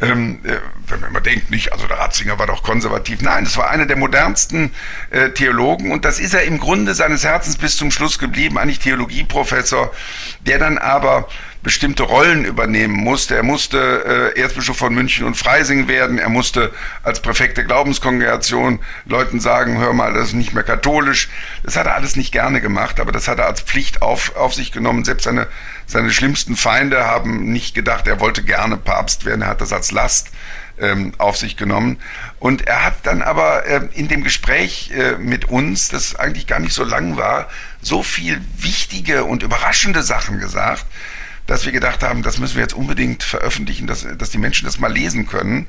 Ähm, 0.00 0.38
äh, 0.44 0.58
wenn 0.86 1.00
man 1.00 1.10
immer 1.10 1.20
denkt, 1.20 1.50
nicht, 1.50 1.72
also 1.72 1.86
der 1.86 1.98
Ratzinger 1.98 2.38
war 2.38 2.46
doch 2.46 2.62
konservativ. 2.62 3.20
Nein, 3.20 3.44
das 3.44 3.56
war 3.56 3.68
einer 3.68 3.86
der 3.86 3.96
modernsten 3.96 4.70
äh, 5.10 5.30
Theologen 5.30 5.90
und 5.90 6.04
das 6.04 6.20
ist 6.20 6.34
er 6.34 6.44
im 6.44 6.58
Grunde 6.58 6.94
seines 6.94 7.24
Herzens 7.24 7.56
bis 7.56 7.76
zum 7.76 7.90
Schluss 7.90 8.18
geblieben, 8.18 8.58
eigentlich 8.58 8.78
Theologieprofessor, 8.78 9.92
der 10.40 10.58
dann 10.58 10.78
aber 10.78 11.28
bestimmte 11.62 12.04
Rollen 12.04 12.44
übernehmen 12.44 12.94
musste. 12.94 13.36
Er 13.36 13.42
musste 13.42 14.32
äh, 14.36 14.40
Erzbischof 14.40 14.76
von 14.76 14.94
München 14.94 15.26
und 15.26 15.36
Freising 15.36 15.88
werden. 15.88 16.18
Er 16.18 16.28
musste 16.28 16.72
als 17.02 17.20
Präfekt 17.20 17.56
der 17.56 17.64
Glaubenskongregation 17.64 18.80
Leuten 19.06 19.40
sagen, 19.40 19.78
hör 19.78 19.92
mal, 19.92 20.14
das 20.14 20.28
ist 20.28 20.34
nicht 20.34 20.54
mehr 20.54 20.62
katholisch. 20.62 21.28
Das 21.62 21.76
hat 21.76 21.86
er 21.86 21.94
alles 21.94 22.16
nicht 22.16 22.32
gerne 22.32 22.60
gemacht, 22.60 23.00
aber 23.00 23.12
das 23.12 23.28
hat 23.28 23.38
er 23.38 23.46
als 23.46 23.60
Pflicht 23.60 24.02
auf, 24.02 24.36
auf 24.36 24.54
sich 24.54 24.72
genommen. 24.72 25.04
Selbst 25.04 25.24
seine, 25.24 25.48
seine 25.86 26.10
schlimmsten 26.10 26.56
Feinde 26.56 27.04
haben 27.04 27.52
nicht 27.52 27.74
gedacht, 27.74 28.06
er 28.06 28.20
wollte 28.20 28.42
gerne 28.42 28.76
Papst 28.76 29.24
werden. 29.24 29.42
Er 29.42 29.48
hat 29.48 29.60
das 29.60 29.72
als 29.72 29.90
Last 29.90 30.30
ähm, 30.80 31.12
auf 31.18 31.36
sich 31.36 31.56
genommen. 31.56 31.98
Und 32.38 32.66
er 32.66 32.84
hat 32.84 32.94
dann 33.04 33.22
aber 33.22 33.66
äh, 33.66 33.80
in 33.94 34.08
dem 34.08 34.22
Gespräch 34.22 34.92
äh, 34.92 35.16
mit 35.18 35.46
uns, 35.46 35.88
das 35.88 36.14
eigentlich 36.14 36.46
gar 36.46 36.60
nicht 36.60 36.72
so 36.72 36.84
lang 36.84 37.16
war, 37.16 37.48
so 37.80 38.02
viel 38.02 38.40
wichtige 38.56 39.24
und 39.24 39.42
überraschende 39.42 40.02
Sachen 40.02 40.38
gesagt, 40.38 40.86
dass 41.48 41.64
wir 41.64 41.72
gedacht 41.72 42.02
haben, 42.02 42.22
das 42.22 42.38
müssen 42.38 42.56
wir 42.56 42.62
jetzt 42.62 42.74
unbedingt 42.74 43.24
veröffentlichen, 43.24 43.86
dass, 43.86 44.06
dass 44.16 44.30
die 44.30 44.38
Menschen 44.38 44.66
das 44.66 44.78
mal 44.78 44.92
lesen 44.92 45.26
können. 45.26 45.66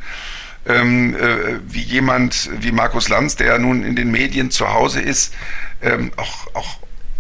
Ähm, 0.68 1.16
äh, 1.16 1.60
wie 1.68 1.82
jemand 1.82 2.50
wie 2.60 2.74
Markus 2.74 3.08
Lanz, 3.08 3.38
der 3.38 3.58
nun 3.60 3.84
in 3.84 3.96
den 3.96 4.12
Medien 4.12 4.52
zu 4.52 4.72
Hause 4.74 5.00
ist, 5.00 5.34
ähm, 5.82 6.12
auch, 6.18 6.54
auch 6.54 6.80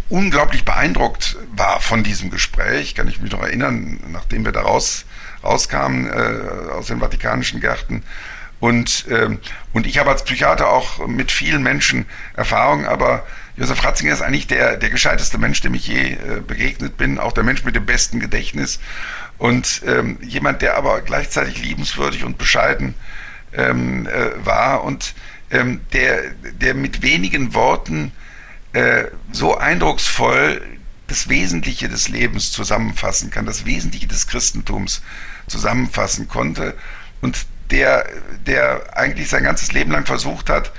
unglaublich 0.09 0.65
beeindruckt 0.65 1.37
war 1.55 1.79
von 1.79 2.03
diesem 2.03 2.31
Gespräch. 2.31 2.95
Kann 2.95 3.07
ich 3.07 3.21
mich 3.21 3.31
noch 3.31 3.41
erinnern, 3.41 4.01
nachdem 4.11 4.43
wir 4.43 4.51
da 4.51 4.61
raus, 4.61 5.05
rauskamen 5.41 6.07
äh, 6.07 6.71
aus 6.73 6.87
den 6.87 6.99
Vatikanischen 6.99 7.61
Gärten. 7.61 8.03
Und, 8.59 9.05
ähm, 9.09 9.39
und 9.71 9.87
ich 9.87 9.99
habe 9.99 10.09
als 10.09 10.25
Psychiater 10.25 10.67
auch 10.67 11.07
mit 11.07 11.31
vielen 11.31 11.63
Menschen 11.63 12.05
Erfahrung, 12.35 12.85
aber 12.85 13.25
Josef 13.59 13.83
Ratzinger 13.83 14.13
ist 14.13 14.21
eigentlich 14.21 14.47
der, 14.47 14.77
der 14.77 14.89
gescheiteste 14.89 15.37
Mensch, 15.37 15.59
dem 15.59 15.73
ich 15.73 15.85
je 15.85 16.13
äh, 16.13 16.41
begegnet 16.45 16.95
bin, 16.95 17.19
auch 17.19 17.33
der 17.33 17.43
Mensch 17.43 17.65
mit 17.65 17.75
dem 17.75 17.85
besten 17.85 18.21
Gedächtnis. 18.21 18.79
Und 19.37 19.81
ähm, 19.85 20.17
jemand, 20.21 20.61
der 20.61 20.77
aber 20.77 21.01
gleichzeitig 21.01 21.61
liebenswürdig 21.61 22.23
und 22.23 22.37
bescheiden 22.37 22.95
ähm, 23.53 24.07
äh, 24.07 24.45
war 24.45 24.85
und 24.85 25.13
ähm, 25.51 25.81
der, 25.91 26.31
der 26.61 26.73
mit 26.73 27.01
wenigen 27.01 27.53
Worten 27.53 28.13
äh, 28.71 29.05
so 29.33 29.57
eindrucksvoll 29.57 30.61
das 31.07 31.27
Wesentliche 31.27 31.89
des 31.89 32.07
Lebens 32.07 32.53
zusammenfassen 32.53 33.29
kann, 33.29 33.45
das 33.45 33.65
Wesentliche 33.65 34.07
des 34.07 34.27
Christentums 34.27 35.01
zusammenfassen 35.47 36.29
konnte 36.29 36.75
und 37.19 37.45
der, 37.71 38.07
der 38.47 38.97
eigentlich 38.97 39.27
sein 39.27 39.43
ganzes 39.43 39.73
Leben 39.73 39.91
lang 39.91 40.05
versucht 40.05 40.49
hat, 40.49 40.71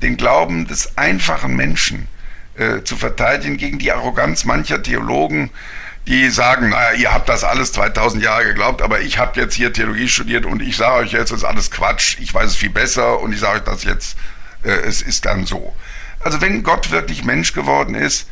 den 0.00 0.16
Glauben 0.16 0.66
des 0.66 0.96
einfachen 0.96 1.54
Menschen 1.56 2.08
äh, 2.56 2.82
zu 2.82 2.96
verteidigen 2.96 3.56
gegen 3.56 3.78
die 3.78 3.92
Arroganz 3.92 4.44
mancher 4.44 4.82
Theologen, 4.82 5.50
die 6.06 6.30
sagen, 6.30 6.70
naja, 6.70 6.92
ihr 6.98 7.12
habt 7.12 7.28
das 7.28 7.44
alles 7.44 7.72
2000 7.72 8.22
Jahre 8.22 8.44
geglaubt, 8.44 8.82
aber 8.82 9.00
ich 9.00 9.18
habe 9.18 9.40
jetzt 9.40 9.54
hier 9.54 9.72
Theologie 9.72 10.08
studiert 10.08 10.46
und 10.46 10.60
ich 10.60 10.76
sage 10.76 10.96
euch 10.96 11.12
jetzt, 11.12 11.30
es 11.30 11.38
ist 11.38 11.44
alles 11.44 11.70
Quatsch, 11.70 12.18
ich 12.20 12.34
weiß 12.34 12.50
es 12.50 12.56
viel 12.56 12.70
besser 12.70 13.20
und 13.20 13.32
ich 13.32 13.40
sage 13.40 13.60
euch 13.60 13.64
das 13.64 13.84
jetzt, 13.84 14.16
äh, 14.64 14.70
es 14.70 15.00
ist 15.00 15.24
dann 15.24 15.46
so. 15.46 15.74
Also 16.20 16.40
wenn 16.40 16.62
Gott 16.62 16.90
wirklich 16.90 17.24
Mensch 17.24 17.52
geworden 17.52 17.94
ist, 17.94 18.28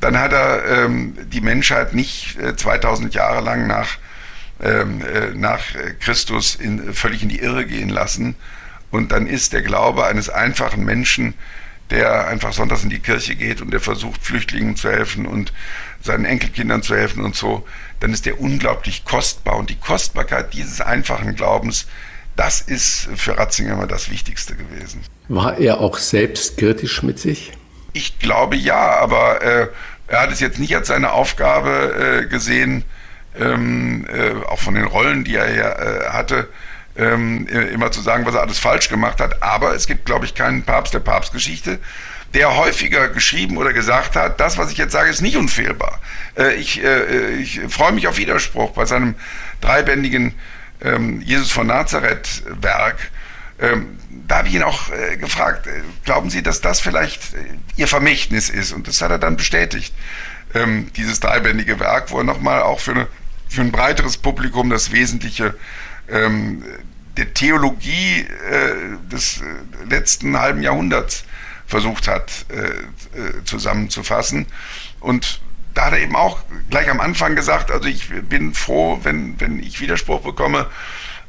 dann 0.00 0.18
hat 0.18 0.32
er 0.32 0.64
ähm, 0.66 1.16
die 1.30 1.40
Menschheit 1.40 1.94
nicht 1.94 2.38
äh, 2.38 2.56
2000 2.56 3.14
Jahre 3.14 3.42
lang 3.42 3.66
nach, 3.66 3.88
ähm, 4.62 5.00
äh, 5.02 5.30
nach 5.34 5.62
Christus 6.00 6.54
in, 6.56 6.92
völlig 6.92 7.22
in 7.22 7.28
die 7.28 7.40
Irre 7.40 7.64
gehen 7.64 7.88
lassen. 7.88 8.34
Und 8.90 9.12
dann 9.12 9.26
ist 9.26 9.52
der 9.52 9.62
Glaube 9.62 10.04
eines 10.04 10.28
einfachen 10.28 10.84
Menschen 10.84 11.34
der 11.94 12.26
einfach 12.26 12.52
sonntags 12.52 12.82
in 12.82 12.90
die 12.90 12.98
Kirche 12.98 13.36
geht 13.36 13.60
und 13.60 13.70
der 13.70 13.80
versucht, 13.80 14.24
Flüchtlingen 14.24 14.76
zu 14.76 14.90
helfen 14.90 15.26
und 15.26 15.52
seinen 16.02 16.24
Enkelkindern 16.24 16.82
zu 16.82 16.96
helfen 16.96 17.24
und 17.24 17.36
so, 17.36 17.66
dann 18.00 18.12
ist 18.12 18.26
der 18.26 18.40
unglaublich 18.40 19.04
kostbar. 19.04 19.56
Und 19.56 19.70
die 19.70 19.76
Kostbarkeit 19.76 20.52
dieses 20.52 20.80
einfachen 20.80 21.34
Glaubens, 21.34 21.86
das 22.36 22.60
ist 22.60 23.08
für 23.14 23.38
Ratzinger 23.38 23.74
immer 23.74 23.86
das 23.86 24.10
Wichtigste 24.10 24.56
gewesen. 24.56 25.02
War 25.28 25.58
er 25.58 25.80
auch 25.80 25.98
selbstkritisch 25.98 27.02
mit 27.02 27.18
sich? 27.18 27.52
Ich 27.92 28.18
glaube 28.18 28.56
ja, 28.56 28.96
aber 28.98 29.40
äh, 29.42 29.68
er 30.08 30.20
hat 30.20 30.32
es 30.32 30.40
jetzt 30.40 30.58
nicht 30.58 30.74
als 30.74 30.88
seine 30.88 31.12
Aufgabe 31.12 32.24
äh, 32.24 32.26
gesehen, 32.26 32.84
ähm, 33.38 34.06
äh, 34.12 34.44
auch 34.46 34.58
von 34.58 34.74
den 34.74 34.84
Rollen, 34.84 35.24
die 35.24 35.36
er 35.36 35.46
äh, 35.46 36.10
hatte, 36.10 36.48
ähm, 36.96 37.46
immer 37.46 37.90
zu 37.90 38.00
sagen, 38.00 38.24
was 38.26 38.34
er 38.34 38.42
alles 38.42 38.58
falsch 38.58 38.88
gemacht 38.88 39.20
hat. 39.20 39.42
Aber 39.42 39.74
es 39.74 39.86
gibt, 39.86 40.04
glaube 40.04 40.24
ich, 40.24 40.34
keinen 40.34 40.62
Papst 40.62 40.94
der 40.94 41.00
Papstgeschichte, 41.00 41.78
der 42.34 42.56
häufiger 42.56 43.08
geschrieben 43.08 43.56
oder 43.56 43.72
gesagt 43.72 44.16
hat, 44.16 44.40
das, 44.40 44.58
was 44.58 44.72
ich 44.72 44.78
jetzt 44.78 44.92
sage, 44.92 45.08
ist 45.08 45.22
nicht 45.22 45.36
unfehlbar. 45.36 46.00
Äh, 46.36 46.54
ich, 46.54 46.82
äh, 46.82 47.36
ich 47.36 47.60
freue 47.68 47.92
mich 47.92 48.08
auf 48.08 48.16
Widerspruch 48.18 48.72
bei 48.72 48.86
seinem 48.86 49.14
dreibändigen 49.60 50.34
ähm, 50.82 51.20
Jesus 51.22 51.50
von 51.50 51.66
Nazareth 51.66 52.42
Werk. 52.60 53.10
Ähm, 53.60 53.98
da 54.26 54.38
habe 54.38 54.48
ich 54.48 54.54
ihn 54.54 54.62
auch 54.62 54.90
äh, 54.90 55.16
gefragt, 55.16 55.66
äh, 55.66 55.82
glauben 56.04 56.28
Sie, 56.30 56.42
dass 56.42 56.60
das 56.60 56.80
vielleicht 56.80 57.34
äh, 57.34 57.38
Ihr 57.76 57.86
Vermächtnis 57.86 58.50
ist? 58.50 58.72
Und 58.72 58.88
das 58.88 59.00
hat 59.00 59.10
er 59.10 59.18
dann 59.18 59.36
bestätigt. 59.36 59.94
Ähm, 60.54 60.90
dieses 60.96 61.20
dreibändige 61.20 61.78
Werk, 61.80 62.10
wo 62.10 62.18
er 62.18 62.24
nochmal 62.24 62.62
auch 62.62 62.80
für, 62.80 62.92
eine, 62.92 63.06
für 63.48 63.60
ein 63.60 63.72
breiteres 63.72 64.16
Publikum 64.16 64.70
das 64.70 64.92
Wesentliche 64.92 65.54
ähm, 66.08 66.64
der 67.16 67.32
Theologie 67.32 68.20
äh, 68.20 69.08
des 69.10 69.40
äh, 69.40 69.44
letzten 69.88 70.38
halben 70.38 70.62
Jahrhunderts 70.62 71.24
versucht 71.66 72.08
hat 72.08 72.46
äh, 72.48 73.18
äh, 73.18 73.44
zusammenzufassen. 73.44 74.46
Und 75.00 75.40
da 75.74 75.86
hat 75.86 75.92
er 75.92 76.00
eben 76.00 76.16
auch 76.16 76.38
gleich 76.70 76.88
am 76.88 77.00
Anfang 77.00 77.36
gesagt, 77.36 77.70
also 77.70 77.88
ich 77.88 78.08
bin 78.28 78.54
froh, 78.54 79.00
wenn, 79.02 79.40
wenn 79.40 79.60
ich 79.60 79.80
Widerspruch 79.80 80.22
bekomme, 80.22 80.66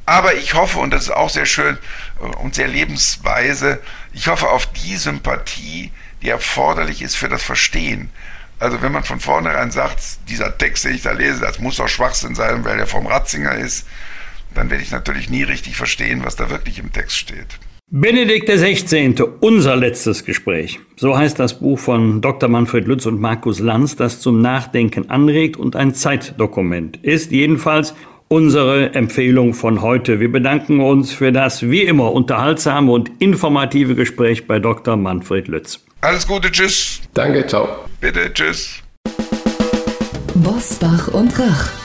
aber 0.05 0.35
ich 0.35 0.53
hoffe, 0.53 0.79
und 0.79 0.91
das 0.91 1.03
ist 1.03 1.11
auch 1.11 1.29
sehr 1.29 1.47
schön 1.47 1.77
äh, 2.19 2.23
und 2.23 2.55
sehr 2.55 2.67
lebensweise, 2.67 3.81
ich 4.13 4.27
hoffe 4.27 4.49
auf 4.49 4.67
die 4.67 4.97
Sympathie, 4.97 5.91
die 6.21 6.29
erforderlich 6.29 7.01
ist 7.01 7.15
für 7.15 7.29
das 7.29 7.43
Verstehen. 7.43 8.11
Also 8.59 8.81
wenn 8.81 8.91
man 8.91 9.03
von 9.03 9.19
vornherein 9.19 9.71
sagt, 9.71 9.99
dieser 10.29 10.57
Text, 10.57 10.85
den 10.85 10.95
ich 10.95 11.01
da 11.01 11.11
lese, 11.11 11.41
das 11.41 11.59
muss 11.59 11.75
doch 11.75 11.89
Schwachsinn 11.89 12.35
sein, 12.35 12.63
weil 12.63 12.79
er 12.79 12.87
vom 12.87 13.05
Ratzinger 13.05 13.55
ist, 13.55 13.85
dann 14.55 14.69
werde 14.69 14.83
ich 14.83 14.91
natürlich 14.91 15.29
nie 15.29 15.43
richtig 15.43 15.75
verstehen, 15.75 16.21
was 16.23 16.35
da 16.35 16.49
wirklich 16.49 16.79
im 16.79 16.91
Text 16.91 17.17
steht. 17.17 17.59
Benedikt 17.91 18.49
XVI., 18.49 19.13
unser 19.41 19.75
letztes 19.75 20.25
Gespräch. 20.25 20.79
So 20.95 21.15
heißt 21.15 21.37
das 21.37 21.59
Buch 21.59 21.77
von 21.77 22.19
Dr. 22.19 22.49
Manfred 22.49 22.87
Lütz 22.87 23.05
und 23.05 23.21
Markus 23.21 23.59
Lanz, 23.59 23.95
das 23.95 24.19
zum 24.19 24.41
Nachdenken 24.41 25.11
anregt 25.11 25.55
und 25.55 25.75
ein 25.75 25.93
Zeitdokument 25.93 26.97
ist. 27.03 27.31
Jedenfalls 27.31 27.93
unsere 28.27 28.95
Empfehlung 28.95 29.53
von 29.53 29.81
heute. 29.81 30.19
Wir 30.19 30.31
bedanken 30.31 30.79
uns 30.79 31.13
für 31.13 31.31
das 31.31 31.69
wie 31.69 31.83
immer 31.83 32.11
unterhaltsame 32.11 32.91
und 32.91 33.11
informative 33.19 33.93
Gespräch 33.93 34.47
bei 34.47 34.59
Dr. 34.59 34.97
Manfred 34.97 35.47
Lütz. 35.47 35.79
Alles 36.01 36.27
Gute, 36.27 36.51
tschüss. 36.51 37.01
Danke, 37.13 37.45
ciao. 37.45 37.67
Bitte, 38.01 38.33
tschüss. 38.33 38.81
Bosbach 40.33 41.07
und 41.09 41.37
Rach. 41.39 41.84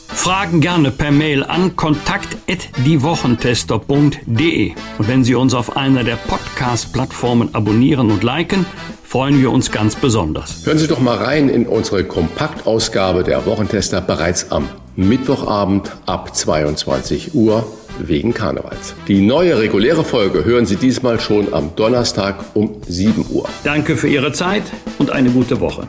Fragen 0.13 0.61
gerne 0.61 0.91
per 0.91 1.11
Mail 1.11 1.43
an 1.43 1.75
kontakt.diewochentester.de. 1.75 4.71
Und 4.97 5.07
wenn 5.07 5.23
Sie 5.23 5.35
uns 5.35 5.53
auf 5.53 5.77
einer 5.77 6.03
der 6.03 6.15
Podcast-Plattformen 6.15 7.53
abonnieren 7.55 8.11
und 8.11 8.23
liken, 8.23 8.65
freuen 9.03 9.39
wir 9.41 9.51
uns 9.51 9.71
ganz 9.71 9.95
besonders. 9.95 10.65
Hören 10.65 10.77
Sie 10.77 10.87
doch 10.87 10.99
mal 10.99 11.17
rein 11.17 11.49
in 11.49 11.65
unsere 11.67 12.03
Kompaktausgabe 12.03 13.23
der 13.23 13.45
Wochentester 13.45 14.01
bereits 14.01 14.51
am 14.51 14.67
Mittwochabend 14.95 15.91
ab 16.05 16.35
22 16.35 17.33
Uhr 17.33 17.65
wegen 17.99 18.33
Karnevals. 18.33 18.93
Die 19.07 19.21
neue 19.21 19.57
reguläre 19.59 20.03
Folge 20.03 20.43
hören 20.45 20.65
Sie 20.65 20.75
diesmal 20.75 21.19
schon 21.19 21.53
am 21.53 21.75
Donnerstag 21.75 22.35
um 22.53 22.77
7 22.87 23.25
Uhr. 23.29 23.47
Danke 23.63 23.97
für 23.97 24.07
Ihre 24.07 24.31
Zeit 24.33 24.63
und 24.97 25.11
eine 25.11 25.29
gute 25.29 25.59
Woche. 25.59 25.87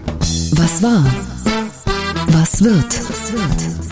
Was 0.53 0.82
war? 0.82 1.05
Was 2.28 2.62
wird? 2.64 3.91